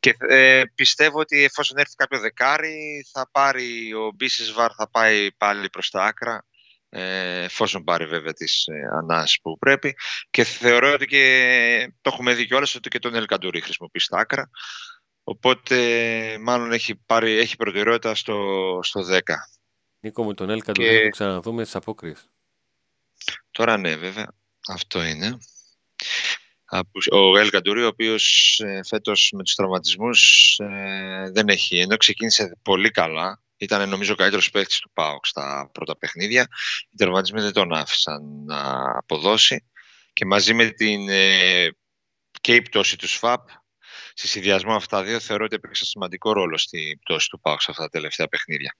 Και 0.00 0.16
ε, 0.18 0.62
πιστεύω 0.74 1.20
ότι 1.20 1.44
εφόσον 1.44 1.78
έρθει 1.78 1.94
κάποιο 1.94 2.18
δεκάρι 2.18 3.06
θα 3.12 3.28
πάρει 3.30 3.94
ο 3.94 4.10
Βαρ 4.54 4.70
θα 4.76 4.90
πάει 4.90 5.32
πάλι 5.32 5.70
προς 5.70 5.90
τα 5.90 6.04
άκρα 6.04 6.44
ε, 6.88 7.42
εφόσον 7.42 7.84
πάρει 7.84 8.06
βέβαια 8.06 8.32
τις 8.32 8.66
ε, 8.66 8.88
ανάσεις 8.92 9.40
που 9.40 9.58
πρέπει 9.58 9.96
και 10.30 10.44
θεωρώ 10.44 10.92
ότι 10.92 11.06
και 11.06 11.92
το 12.00 12.10
έχουμε 12.12 12.34
δει 12.34 12.46
κιόλας 12.46 12.74
ότι 12.74 12.88
και 12.88 12.98
τον 12.98 13.14
Ελκαντουρί 13.14 13.60
χρησιμοποιεί 13.60 13.98
στα 13.98 14.18
άκρα 14.18 14.50
Οπότε 15.24 16.38
μάλλον 16.40 16.72
έχει, 16.72 16.94
πάρει, 16.94 17.32
έχει 17.32 17.56
προτεραιότητα 17.56 18.14
στο, 18.14 18.78
στο 18.82 19.00
10. 19.08 19.18
Νίκο 20.00 20.22
μου, 20.22 20.34
τον 20.34 20.50
Έλκα 20.50 20.72
και... 20.72 21.02
το 21.02 21.08
ξαναδούμε 21.08 21.62
στις 21.62 21.74
απόκριες. 21.74 22.30
Τώρα 23.50 23.76
ναι, 23.76 23.96
βέβαια. 23.96 24.32
Αυτό 24.68 25.04
είναι. 25.04 25.38
Ο 27.10 27.38
Ελ 27.38 27.50
Καντουρί, 27.50 27.82
ο 27.82 27.86
οποίος 27.86 28.58
ε, 28.64 28.80
φέτος 28.88 29.32
με 29.36 29.42
τους 29.42 29.54
τραυματισμούς 29.54 30.58
ε, 30.58 31.30
δεν 31.32 31.48
έχει, 31.48 31.78
ενώ 31.78 31.96
ξεκίνησε 31.96 32.58
πολύ 32.62 32.90
καλά, 32.90 33.42
ήταν 33.56 33.88
νομίζω 33.88 34.12
ο 34.12 34.16
καλύτερος 34.16 34.50
παίκτης 34.50 34.78
του 34.78 34.90
ΠΑΟΚ 34.92 35.26
στα 35.26 35.70
πρώτα 35.72 35.96
παιχνίδια, 35.96 36.48
οι 36.90 36.96
τραυματισμοί 36.96 37.40
δεν 37.40 37.52
τον 37.52 37.72
άφησαν 37.72 38.44
να 38.44 38.82
αποδώσει 38.96 39.64
και 40.12 40.24
μαζί 40.24 40.54
με 40.54 40.70
την 40.70 41.08
ε, 41.08 41.68
και 42.40 42.54
η 42.54 42.62
πτώση 42.62 42.96
του 42.96 43.08
ΣΦΑΠ 43.08 43.48
σε 44.20 44.26
συνδυασμό 44.26 44.74
αυτά 44.74 44.96
τα 44.96 45.02
δύο 45.02 45.20
θεωρώ 45.20 45.44
ότι 45.44 45.54
έπαιξε 45.54 45.84
σημαντικό 45.84 46.32
ρόλο 46.32 46.58
στην 46.58 46.98
πτώση 46.98 47.28
του 47.28 47.40
ΠΑΟΚ 47.40 47.60
σε 47.60 47.70
αυτά 47.70 47.82
τα 47.82 47.88
τελευταία 47.88 48.28
παιχνίδια. 48.28 48.76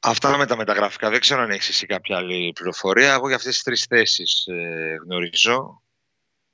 Αυτά 0.00 0.36
με 0.36 0.46
τα 0.46 0.56
μεταγραφικά. 0.56 1.10
Δεν 1.10 1.20
ξέρω 1.20 1.42
αν 1.42 1.50
έχεις 1.50 1.68
εσύ 1.68 1.86
κάποια 1.86 2.16
άλλη 2.16 2.52
πληροφορία. 2.54 3.12
Εγώ 3.12 3.26
για 3.26 3.36
αυτές 3.36 3.54
τις 3.54 3.62
τρεις 3.62 3.84
θέσεις 3.84 4.46
ε, 4.46 4.96
γνωρίζω. 5.04 5.82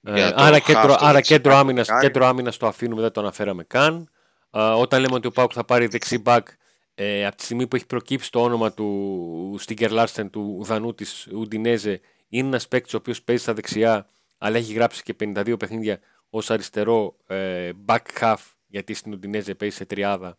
Ε, 0.02 0.32
άρα 0.34 0.58
κέντρο, 0.58 0.96
άρα 0.98 1.20
κέντρο 1.20 1.54
άμυνας, 1.54 1.88
κέντρο 2.00 2.26
άμυνας 2.26 2.56
το 2.56 2.66
αφήνουμε, 2.66 3.00
δεν 3.00 3.12
το 3.12 3.20
αναφέραμε 3.20 3.64
καν. 3.64 4.10
Ε, 4.50 4.60
όταν 4.60 5.00
λέμε 5.00 5.14
ότι 5.14 5.26
ο 5.26 5.30
Πάουκ 5.30 5.50
θα 5.54 5.64
πάρει 5.64 5.86
δεξί 5.86 6.18
μπακ, 6.18 6.48
ε, 6.94 7.26
από 7.26 7.36
τη 7.36 7.44
στιγμή 7.44 7.66
που 7.66 7.76
έχει 7.76 7.86
προκύψει 7.86 8.30
το 8.30 8.42
όνομα 8.42 8.72
του 8.72 9.56
Στίγκερ 9.58 9.90
Λάρστεν, 9.90 10.30
του 10.30 10.60
Δανού 10.64 10.94
της 10.94 11.28
Ουντινέζε, 11.32 12.00
είναι 12.28 12.46
ένας 12.46 12.68
παίκτης 12.68 12.94
ο 12.94 12.96
οποίος 12.96 13.22
παίζει 13.22 13.42
στα 13.42 13.54
δεξιά, 13.54 14.08
αλλά 14.38 14.56
έχει 14.56 14.72
γράψει 14.72 15.02
και 15.02 15.14
52 15.20 15.58
παιχνίδια 15.58 16.00
ως 16.36 16.50
αριστερό 16.50 17.16
ε, 17.26 17.70
back 17.86 18.02
half, 18.20 18.36
γιατί 18.66 18.94
στην 18.94 19.12
Ουντινέζε 19.12 19.54
παίζει 19.54 19.76
σε 19.76 19.84
τριάδα. 19.84 20.38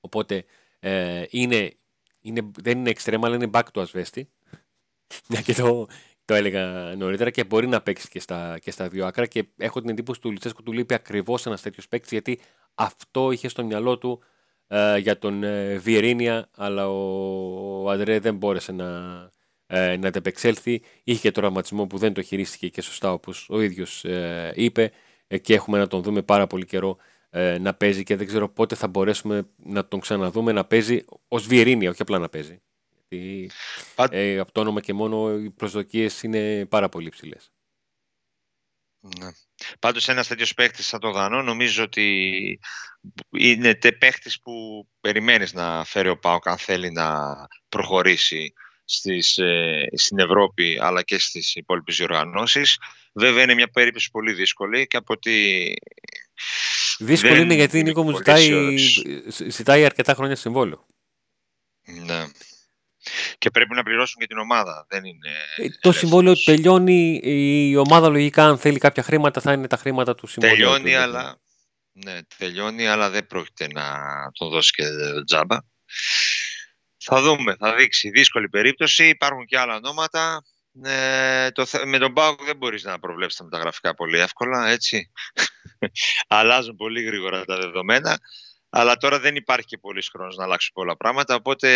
Οπότε 0.00 0.44
ε, 0.78 1.24
είναι, 1.30 1.72
είναι, 2.20 2.50
δεν 2.58 2.78
είναι 2.78 2.90
εξτρέμα, 2.90 3.26
αλλά 3.26 3.36
είναι 3.36 3.50
back 3.52 3.62
του 3.72 3.80
Ασβέστη. 3.80 4.30
Μια 5.28 5.40
και 5.40 5.54
το, 5.54 5.86
το 6.24 6.34
έλεγα 6.34 6.94
νωρίτερα 6.96 7.30
και 7.30 7.44
μπορεί 7.44 7.66
να 7.66 7.82
παίξει 7.82 8.08
και 8.08 8.20
στα, 8.20 8.58
και 8.58 8.70
στα 8.70 8.88
δύο 8.88 9.06
άκρα. 9.06 9.26
Και 9.26 9.44
έχω 9.56 9.80
την 9.80 9.90
εντύπωση 9.90 10.20
του 10.20 10.30
Λιτσέσκου 10.30 10.62
του 10.62 10.72
λείπει 10.72 10.94
ακριβώς 10.94 11.46
ένας 11.46 11.62
τέτοιος 11.62 11.88
παίκτης, 11.88 12.10
γιατί 12.10 12.40
αυτό 12.74 13.30
είχε 13.30 13.48
στο 13.48 13.64
μυαλό 13.64 13.98
του 13.98 14.22
ε, 14.66 14.98
για 14.98 15.18
τον 15.18 15.42
ε, 15.42 15.76
Βιερίνια, 15.76 16.48
αλλά 16.56 16.88
ο, 16.88 17.82
ο 17.82 17.90
Αντρέ 17.90 18.18
δεν 18.18 18.36
μπόρεσε 18.36 18.72
να, 18.72 19.30
ε, 19.72 19.96
να 19.96 20.08
αντεπεξέλθει. 20.08 20.82
Είχε 21.04 21.20
και 21.20 21.30
το 21.30 21.40
τραυματισμό 21.40 21.86
που 21.86 21.98
δεν 21.98 22.12
το 22.12 22.22
χειρίστηκε 22.22 22.68
και 22.68 22.80
σωστά 22.80 23.12
όπως 23.12 23.46
ο 23.50 23.60
ίδιος 23.60 24.04
ε, 24.04 24.52
είπε 24.54 24.92
ε, 25.26 25.38
και 25.38 25.54
έχουμε 25.54 25.78
να 25.78 25.86
τον 25.86 26.02
δούμε 26.02 26.22
πάρα 26.22 26.46
πολύ 26.46 26.64
καιρό 26.66 26.96
ε, 27.30 27.58
να 27.58 27.74
παίζει 27.74 28.02
και 28.02 28.16
δεν 28.16 28.26
ξέρω 28.26 28.48
πότε 28.48 28.74
θα 28.74 28.88
μπορέσουμε 28.88 29.48
να 29.56 29.88
τον 29.88 30.00
ξαναδούμε 30.00 30.52
να 30.52 30.64
παίζει 30.64 31.04
ως 31.28 31.46
Βιερίνια, 31.46 31.90
όχι 31.90 32.02
απλά 32.02 32.18
να 32.18 32.28
παίζει. 32.28 32.60
Γιατί 32.90 33.50
ε, 34.10 34.38
από 34.38 34.52
το 34.52 34.60
όνομα 34.60 34.80
και 34.80 34.92
μόνο 34.92 35.34
οι 35.34 35.50
προσδοκίες 35.50 36.22
είναι 36.22 36.66
πάρα 36.66 36.88
πολύ 36.88 37.08
ψηλές. 37.08 37.52
Ναι. 39.18 39.30
Πάντως 39.78 40.08
ένας 40.08 40.26
τέτοιος 40.26 40.54
παίχτης 40.54 40.86
σαν 40.86 41.00
το 41.00 41.10
Δανό 41.10 41.42
νομίζω 41.42 41.82
ότι 41.82 42.58
είναι 43.30 43.74
παίχτης 43.74 44.40
που 44.40 44.86
περιμένεις 45.00 45.52
να 45.52 45.84
φέρει 45.84 46.08
ο 46.08 46.18
Πάοκ 46.18 46.48
αν 46.48 46.58
θέλει 46.58 46.90
να 46.90 47.34
προχωρήσει 47.68 48.52
στις, 48.92 49.38
ε, 49.38 49.88
στην 49.96 50.18
Ευρώπη 50.18 50.78
αλλά 50.80 51.02
και 51.02 51.18
στις 51.18 51.54
υπόλοιπες 51.54 51.96
διοργανώσεις. 51.96 52.78
Βέβαια 53.12 53.42
είναι 53.42 53.54
μια 53.54 53.68
περίπτωση 53.68 54.10
πολύ 54.10 54.32
δύσκολη 54.32 54.86
και 54.86 54.96
από 54.96 55.12
ότι... 55.12 55.74
Δύσκολη 56.98 57.40
είναι 57.40 57.54
γιατί 57.54 57.78
η 57.78 57.82
Νίκο 57.82 58.02
μου 58.02 58.16
ζητάει, 58.16 58.76
ζητάει 59.48 59.84
αρκετά 59.84 60.14
χρόνια 60.14 60.36
συμβόλαιο. 60.36 60.86
Ναι. 61.82 62.24
Και 63.38 63.50
πρέπει 63.50 63.74
να 63.74 63.82
πληρώσουν 63.82 64.20
και 64.20 64.26
την 64.26 64.38
ομάδα. 64.38 64.86
Δεν 64.88 65.04
είναι 65.04 65.30
ε, 65.56 65.68
το 65.80 65.92
συμβόλαιο 65.92 66.42
τελειώνει. 66.44 67.20
Η 67.22 67.76
ομάδα 67.76 68.08
λογικά, 68.08 68.44
αν 68.44 68.58
θέλει 68.58 68.78
κάποια 68.78 69.02
χρήματα, 69.02 69.40
θα 69.40 69.52
είναι 69.52 69.66
τα 69.66 69.76
χρήματα 69.76 70.14
του 70.14 70.26
συμβόλαιου. 70.26 70.56
Τελειώνει, 70.56 70.94
αλλά, 70.94 71.40
ναι, 71.92 72.18
τελειώνει, 72.36 72.86
αλλά 72.86 73.10
δεν 73.10 73.26
πρόκειται 73.26 73.66
να 73.66 73.84
το 74.32 74.48
δώσει 74.48 74.72
και 74.72 74.84
τζάμπα. 75.26 75.56
Θα 77.04 77.22
δούμε, 77.22 77.56
θα 77.58 77.74
δείξει. 77.74 78.10
Δύσκολη 78.10 78.48
περίπτωση. 78.48 79.08
Υπάρχουν 79.08 79.46
και 79.46 79.58
άλλα 79.58 79.76
ονόματα. 79.76 80.42
Ε, 80.82 81.50
το, 81.50 81.66
με 81.86 81.98
τον 81.98 82.12
Πάοκ 82.12 82.44
δεν 82.44 82.56
μπορείς 82.56 82.84
να 82.84 82.98
προβλέψεις 82.98 83.38
τα 83.38 83.44
μεταγραφικά 83.44 83.94
πολύ 83.94 84.18
εύκολα, 84.18 84.68
έτσι. 84.68 85.10
Αλλάζουν 86.28 86.76
πολύ 86.76 87.02
γρήγορα 87.02 87.44
τα 87.44 87.56
δεδομένα. 87.56 88.18
Αλλά 88.70 88.96
τώρα 88.96 89.18
δεν 89.20 89.36
υπάρχει 89.36 89.66
και 89.66 89.78
πολύς 89.78 90.08
χρόνος 90.08 90.36
να 90.36 90.44
αλλάξουν 90.44 90.72
πολλά 90.74 90.96
πράγματα, 90.96 91.34
οπότε 91.34 91.68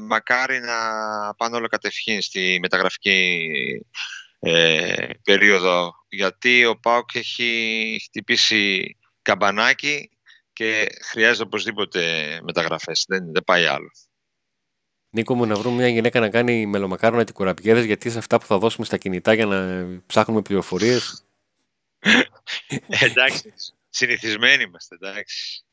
μακάρι 0.00 0.60
να 0.60 0.78
πάνε 1.34 1.56
όλα 1.56 1.68
κατευχήν 1.68 2.22
στη 2.22 2.58
μεταγραφική 2.60 3.48
ε, 4.38 5.08
περίοδο, 5.22 5.92
γιατί 6.08 6.64
ο 6.64 6.78
ΠΑΟΚ 6.78 7.14
έχει 7.14 8.00
χτυπήσει 8.04 8.96
καμπανάκι 9.22 10.10
και 10.52 10.86
χρειάζεται 11.10 11.42
οπωσδήποτε 11.42 12.00
μεταγραφές, 12.42 13.04
δεν, 13.08 13.32
δεν 13.32 13.44
πάει 13.44 13.66
άλλο. 13.66 13.90
Νίκο 15.16 15.34
μου, 15.34 15.46
να 15.46 15.54
βρούμε 15.54 15.76
μια 15.76 15.88
γυναίκα 15.88 16.20
να 16.20 16.28
κάνει 16.28 16.66
μελομακάρονα 16.66 17.24
και 17.24 17.32
κουραπιέδες, 17.32 17.84
γιατί 17.84 18.10
σε 18.10 18.18
αυτά 18.18 18.38
που 18.38 18.46
θα 18.46 18.58
δώσουμε 18.58 18.86
στα 18.86 18.96
κινητά 18.96 19.34
για 19.34 19.46
να 19.46 19.86
ψάχνουμε 20.06 20.42
πληροφορίες. 20.42 21.24
εντάξει, 22.88 23.52
συνηθισμένοι 23.88 24.62
είμαστε, 24.62 24.94
εντάξει 24.94 25.66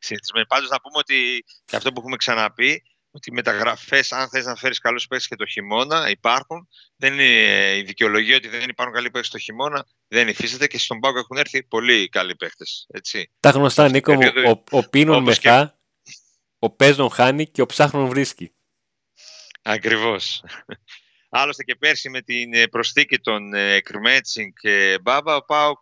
συνηθισμένοι. 0.00 0.46
Πάντως 0.46 0.68
να 0.68 0.80
πούμε 0.80 0.98
ότι 0.98 1.44
και 1.64 1.76
αυτό 1.76 1.92
που 1.92 2.00
έχουμε 2.00 2.16
ξαναπεί, 2.16 2.82
ότι 3.10 3.30
οι 3.30 3.34
μεταγραφές, 3.34 4.12
αν 4.12 4.28
θες 4.28 4.44
να 4.44 4.54
φέρεις 4.54 4.78
καλούς 4.78 5.06
παίκτες 5.06 5.28
και 5.28 5.36
το 5.36 5.46
χειμώνα, 5.46 6.10
υπάρχουν. 6.10 6.68
Δεν 6.96 7.12
είναι 7.12 7.76
η 7.76 7.82
δικαιολογία 7.82 8.36
ότι 8.36 8.48
δεν 8.48 8.68
υπάρχουν 8.68 8.94
καλοί 8.94 9.10
παίκτες 9.10 9.30
το 9.30 9.38
χειμώνα, 9.38 9.86
δεν 10.08 10.28
υφίσταται 10.28 10.66
και 10.66 10.78
στον 10.78 11.00
Πάγκο 11.00 11.18
έχουν 11.18 11.36
έρθει 11.36 11.62
πολύ 11.62 12.08
καλοί 12.08 12.36
παίκτες. 12.36 12.86
Τα 13.40 13.50
γνωστά, 13.50 13.88
Νίκο 13.88 14.14
μου. 14.14 14.20
Ο, 14.46 14.78
ο 14.78 14.88
πίνων 14.88 15.22
μεθά, 15.22 15.79
ο 16.62 16.70
παίζον 16.70 17.10
χάνει 17.10 17.46
και 17.46 17.62
ο 17.62 17.66
ψάχνων 17.66 18.08
βρίσκει. 18.08 18.52
Ακριβώς. 19.62 20.44
Άλλωστε 21.28 21.62
και 21.62 21.74
πέρσι 21.74 22.08
με 22.08 22.20
την 22.22 22.54
ε, 22.54 22.66
προσθήκη 22.66 23.18
των 23.18 23.54
ε, 23.54 23.80
Κρμέτσινγκ 23.80 24.52
και 24.60 24.98
Μπάμπα, 25.02 25.36
ο 25.36 25.44
Πάουκ 25.44 25.78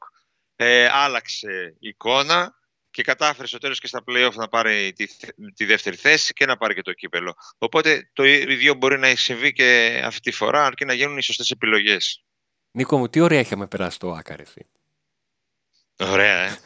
ε, 0.56 0.88
άλλαξε 0.92 1.76
εικόνα 1.78 2.54
και 2.90 3.02
κατάφερε 3.02 3.46
στο 3.46 3.58
τέλος 3.58 3.80
και 3.80 3.86
στα 3.86 4.04
play-off 4.06 4.34
να 4.34 4.48
πάρει 4.48 4.92
τη, 4.92 5.06
τη 5.54 5.64
δεύτερη 5.64 5.96
θέση 5.96 6.32
και 6.32 6.46
να 6.46 6.56
πάρει 6.56 6.74
και 6.74 6.82
το 6.82 6.92
κύπελο. 6.92 7.34
Οπότε 7.58 8.10
το 8.12 8.24
ίδιο 8.24 8.74
μπορεί 8.74 8.98
να 8.98 9.14
συμβεί 9.14 9.52
και 9.52 10.00
αυτή 10.04 10.20
τη 10.20 10.30
φορά, 10.30 10.64
αρκεί 10.64 10.84
να 10.84 10.92
γίνουν 10.92 11.18
οι 11.18 11.22
σωστές 11.22 11.50
επιλογές. 11.50 12.24
Νίκο 12.70 12.98
μου, 12.98 13.08
τι 13.08 13.20
ωραία 13.20 13.40
είχαμε 13.40 13.66
περάσει 13.66 13.98
το 13.98 14.12
Άκαρ, 14.12 14.40
Ωραία, 15.96 16.44
ε. 16.44 16.58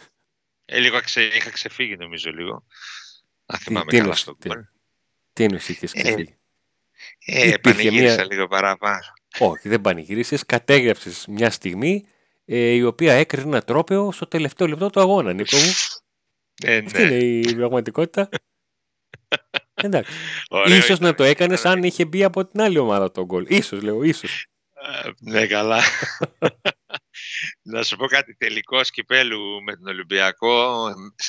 ε 0.65 0.79
λίγο 0.79 1.01
ξε, 1.01 1.23
είχα 1.23 1.51
ξεφύγει 1.51 1.97
νομίζω 1.97 2.31
λίγο. 2.31 2.67
Αν 3.53 3.59
θυμάμαι 3.59 3.91
τι, 3.91 3.99
καλά 3.99 4.15
στο 4.15 4.37
τι, 4.37 4.49
τι 5.33 5.45
εννοείς 5.45 5.69
είχες 5.69 5.93
ε, 5.93 6.03
ξεφύγει. 6.03 6.35
Ε, 7.25 7.53
ε 7.53 7.59
πανηγύρισα 7.59 8.15
μια... 8.15 8.25
λίγο 8.25 8.47
παραπάνω. 8.47 9.01
Όχι, 9.39 9.69
δεν 9.69 9.81
πανηγύρισες. 9.81 10.47
Κατέγραψες 10.47 11.27
μια 11.29 11.51
στιγμή 11.51 12.05
ε, 12.45 12.59
η 12.59 12.83
οποία 12.83 13.13
έκρινε 13.13 13.47
ένα 13.47 13.63
τρόπαιο 13.63 14.13
στο 14.13 14.27
τελευταίο 14.27 14.67
λεπτό 14.67 14.91
του 14.91 15.01
αγώνα, 15.01 15.33
Νίκο 15.33 15.57
μου. 15.57 15.73
Ε, 16.63 16.81
ναι. 16.81 16.87
Αυτή 16.87 17.03
είναι 17.03 17.17
η 17.51 17.55
πραγματικότητα. 17.55 18.29
Εντάξει. 19.75 20.13
Ωραίο 20.49 20.77
ίσως 20.77 20.99
να 20.99 21.15
το 21.15 21.23
έκανες 21.23 21.65
αν 21.65 21.83
είχε 21.83 22.05
μπει 22.05 22.25
από 22.25 22.47
την 22.47 22.61
άλλη 22.61 22.79
ομάδα 22.79 23.11
το 23.11 23.25
γκολ. 23.25 23.47
Ίσως 23.49 23.83
λέω, 23.83 24.03
ίσως. 24.03 24.47
Ε, 24.73 25.11
ναι, 25.21 25.47
καλά. 25.47 25.83
να 27.73 27.83
σου 27.83 27.97
πω 27.97 28.07
κάτι 28.07 28.35
τελικό 28.35 28.85
σκυπέλου 28.85 29.63
με 29.63 29.77
τον 29.77 29.87
Ολυμπιακό 29.87 30.85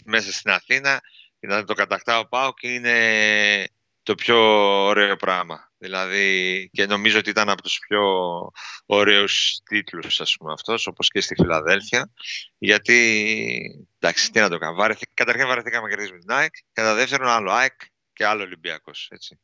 μέσα 0.06 0.32
στην 0.32 0.52
Αθήνα 0.52 1.02
και 1.43 1.49
να 1.49 1.63
το 1.63 1.73
κατακτάω 1.73 2.27
πάω 2.27 2.53
και 2.53 2.73
είναι 2.73 3.67
το 4.03 4.15
πιο 4.15 4.38
ωραίο 4.86 5.15
πράγμα. 5.15 5.71
Δηλαδή, 5.77 6.69
και 6.73 6.86
νομίζω 6.86 7.19
ότι 7.19 7.29
ήταν 7.29 7.49
από 7.49 7.62
τους 7.62 7.79
πιο 7.88 8.01
ωραίους 8.86 9.60
τίτλους, 9.63 10.21
ας 10.21 10.36
πούμε, 10.36 10.53
αυτός, 10.53 10.88
όπως 10.88 11.10
και 11.10 11.21
στη 11.21 11.36
Φιλαδέλφια. 11.36 12.12
Γιατί, 12.58 13.86
εντάξει, 13.99 14.32
τι 14.32 14.39
να 14.39 14.49
το 14.49 14.58
κάνω. 14.58 14.75
Βαρεθή, 14.75 15.06
καταρχήν 15.13 15.47
βαρεθήκαμε 15.47 15.84
να 15.84 15.89
κερδίσουμε 15.89 16.19
την 16.19 16.32
ΑΕΚ. 16.32 16.53
Κατά 16.73 16.93
δεύτερον, 16.93 17.27
άλλο 17.27 17.51
ΑΕΚ 17.51 17.82
και 18.13 18.25
άλλο 18.25 18.43
Ολυμπιακός, 18.43 19.08
έτσι. 19.12 19.39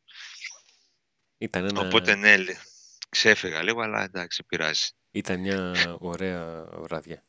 Ήταν 1.37 1.65
ένα... 1.65 1.81
Οπότε, 1.81 2.15
ναι, 2.15 2.35
ξέφυγα 3.09 3.63
λίγο, 3.63 3.81
αλλά 3.81 4.03
εντάξει, 4.03 4.43
πειράζει. 4.43 4.87
Ήταν 5.11 5.39
μια 5.39 5.73
ωραία 5.99 6.63
βράδια. 6.71 7.23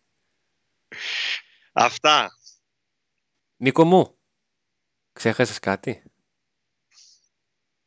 Αυτά. 1.72 2.30
Νίκο 3.56 3.84
μου, 3.84 4.19
ξέχασες 5.12 5.58
κάτι; 5.58 6.02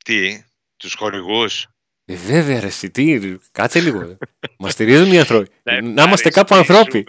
Τι, 0.04 0.44
τους 0.78 0.94
χορηγούς; 0.94 1.68
Ε, 2.06 2.16
βέβαια, 2.16 2.60
ρε, 2.60 2.70
τι, 2.92 3.38
κάτσε 3.52 3.80
λίγο. 3.80 4.18
Μας 4.58 4.72
στηρίζουν 4.72 5.12
οι 5.12 5.20
άνθρωποι. 5.20 5.52
να 5.84 6.04
είμαστε 6.04 6.30
κάπου 6.30 6.56
ανθρώποι. 6.56 7.06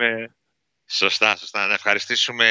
Σωστά, 0.87 1.37
σωστά. 1.37 1.67
Να 1.67 1.75
ευχαριστήσουμε 1.75 2.49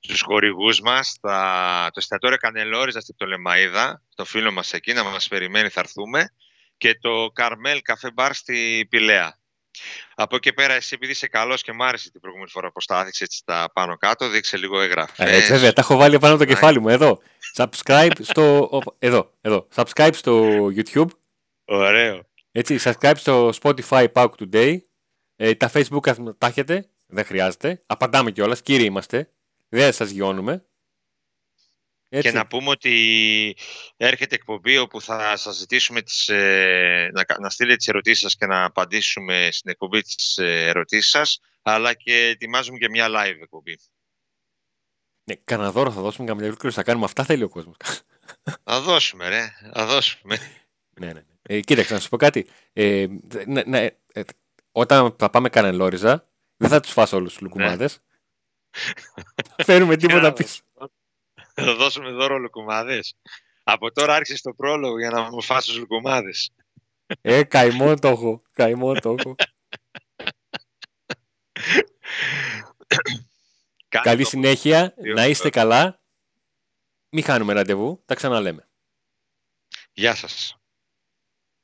τους 0.00 0.20
χορηγούς 0.20 0.80
μας, 0.80 1.16
τα... 1.20 1.88
το 1.92 2.00
εστιατόριο 2.00 2.36
Κανελόριζα 2.36 3.00
στην 3.00 3.14
Πτολεμαίδα, 3.14 4.02
το 4.14 4.24
φίλο 4.24 4.52
μας 4.52 4.72
εκεί, 4.72 4.92
να 4.92 5.04
μας 5.04 5.28
περιμένει, 5.28 5.68
θα 5.68 5.80
έρθουμε, 5.80 6.34
και 6.76 6.98
το 7.00 7.30
Καρμέλ 7.34 7.82
Καφέ 7.82 8.10
Μπαρ 8.10 8.34
στη 8.34 8.86
Πηλαία. 8.90 9.38
Από 10.14 10.36
εκεί 10.36 10.52
πέρα, 10.52 10.74
εσύ 10.74 10.94
επειδή 10.94 11.12
είσαι 11.12 11.26
καλός 11.26 11.62
και 11.62 11.72
μ' 11.72 11.82
άρεσε 11.82 12.10
την 12.10 12.20
προηγούμενη 12.20 12.50
φορά 12.50 12.72
που 12.72 12.80
τα 12.86 13.04
έτσι 13.06 13.42
τα 13.44 13.70
πάνω 13.72 13.96
κάτω, 13.96 14.28
δείξε 14.28 14.56
λίγο 14.56 14.80
έγγραφα. 14.80 15.28
Ε, 15.28 15.40
βέβαια, 15.40 15.72
τα 15.72 15.80
έχω 15.80 15.96
βάλει 15.96 16.18
πάνω 16.18 16.34
από 16.34 16.44
το 16.44 16.48
κεφάλι 16.48 16.80
μου. 16.80 16.88
Εδώ. 16.88 17.18
Subscribe 17.56 18.10
στο. 18.20 18.68
Εδώ, 18.98 19.32
εδώ. 19.40 19.68
Subscribe 19.74 20.10
στο 20.12 20.66
YouTube. 20.76 21.08
Ωραίο. 21.64 22.26
Έτσι, 22.52 22.78
subscribe 22.82 23.16
στο 23.16 23.52
Spotify 23.62 24.06
Pauk 24.12 24.30
Today. 24.38 24.76
Ε, 25.36 25.54
τα 25.54 25.70
Facebook 25.72 26.34
τα 26.38 26.46
έχετε. 26.46 26.88
Δεν 27.06 27.24
χρειάζεται. 27.24 27.82
Απαντάμε 27.86 28.30
κιόλας. 28.30 28.62
Κύριοι 28.62 28.84
είμαστε. 28.84 29.30
Δεν 29.68 29.92
σας 29.92 30.10
γιώνουμε. 30.10 30.64
Και 32.08 32.32
να 32.32 32.46
πούμε 32.46 32.70
ότι 32.70 33.56
έρχεται 33.96 34.34
εκπομπή 34.34 34.78
όπου 34.78 35.00
θα 35.00 35.36
σας 35.36 35.56
ζητήσουμε 35.56 36.02
τις, 36.02 36.28
ε, 36.28 37.10
να, 37.12 37.38
να 37.40 37.50
στείλετε 37.50 37.76
τις 37.76 37.88
ερωτήσεις 37.88 38.20
σας 38.20 38.36
και 38.36 38.46
να 38.46 38.64
απαντήσουμε 38.64 39.48
στην 39.52 39.70
εκπομπή 39.70 40.00
τις 40.00 40.38
ε, 40.38 40.66
ερωτήσεις 40.66 41.10
σας, 41.10 41.40
αλλά 41.62 41.94
και 41.94 42.26
ετοιμάζουμε 42.26 42.78
και 42.78 42.88
μια 42.88 43.06
live 43.08 43.38
εκπομπή. 43.42 43.78
Ναι, 45.24 45.34
κανένα 45.44 45.70
δώρο 45.72 45.90
θα 45.90 46.00
δώσουμε, 46.00 46.26
καμιά 46.26 46.56
θα 46.70 46.82
κάνουμε 46.82 47.04
αυτά 47.04 47.24
θέλει 47.24 47.42
ο 47.42 47.48
κόσμος. 47.48 47.76
Θα 48.64 48.80
δώσουμε 48.80 49.28
ρε, 49.28 49.54
θα 49.72 49.86
δώσουμε. 49.86 50.38
ναι, 51.00 51.06
ναι. 51.06 51.12
ναι. 51.12 51.22
Ε, 51.42 51.60
κοίταξε, 51.60 51.94
να 51.94 52.00
σου 52.00 52.08
πω 52.08 52.16
κάτι. 52.16 52.46
Ε, 52.72 53.06
ναι, 53.46 53.62
ναι, 53.66 53.86
ε, 54.12 54.22
όταν 54.72 55.16
θα 55.18 55.30
πάμε 55.30 55.48
κανελόριζα, 55.48 56.28
δεν 56.56 56.68
θα 56.68 56.80
τους 56.80 56.92
φάσω 56.92 57.16
όλους 57.16 57.32
τους 57.32 57.40
λουκουμάδες. 57.40 58.00
Ναι. 59.56 59.64
Φέρουμε 59.64 59.96
τίποτα 60.06 60.32
πίσω. 60.32 60.60
Θα 61.60 61.74
δώσουμε 61.74 62.10
δώρο 62.10 62.38
λουκουμάδες. 62.38 63.16
Από 63.62 63.92
τώρα 63.92 64.14
άρχισε 64.14 64.42
το 64.42 64.52
πρόλογο 64.54 64.98
για 64.98 65.10
να 65.10 65.30
μου 65.30 65.42
φάσει 65.42 65.68
τους 65.68 65.78
λουκουμάδες. 65.78 66.50
Ε, 67.20 67.42
καημό 67.42 67.94
το 67.94 68.08
έχω. 68.08 68.42
Καημό 68.52 68.92
το 68.94 69.14
έχω. 69.18 69.34
Καλή 73.88 74.24
συνέχεια. 74.24 74.94
Να 75.14 75.26
είστε 75.26 75.50
καλά. 75.50 76.00
Μην 77.08 77.24
χάνουμε 77.24 77.52
ραντεβού. 77.52 78.02
Τα 78.04 78.14
ξαναλέμε. 78.14 78.68
Γεια 79.92 80.14
σας. 80.14 80.58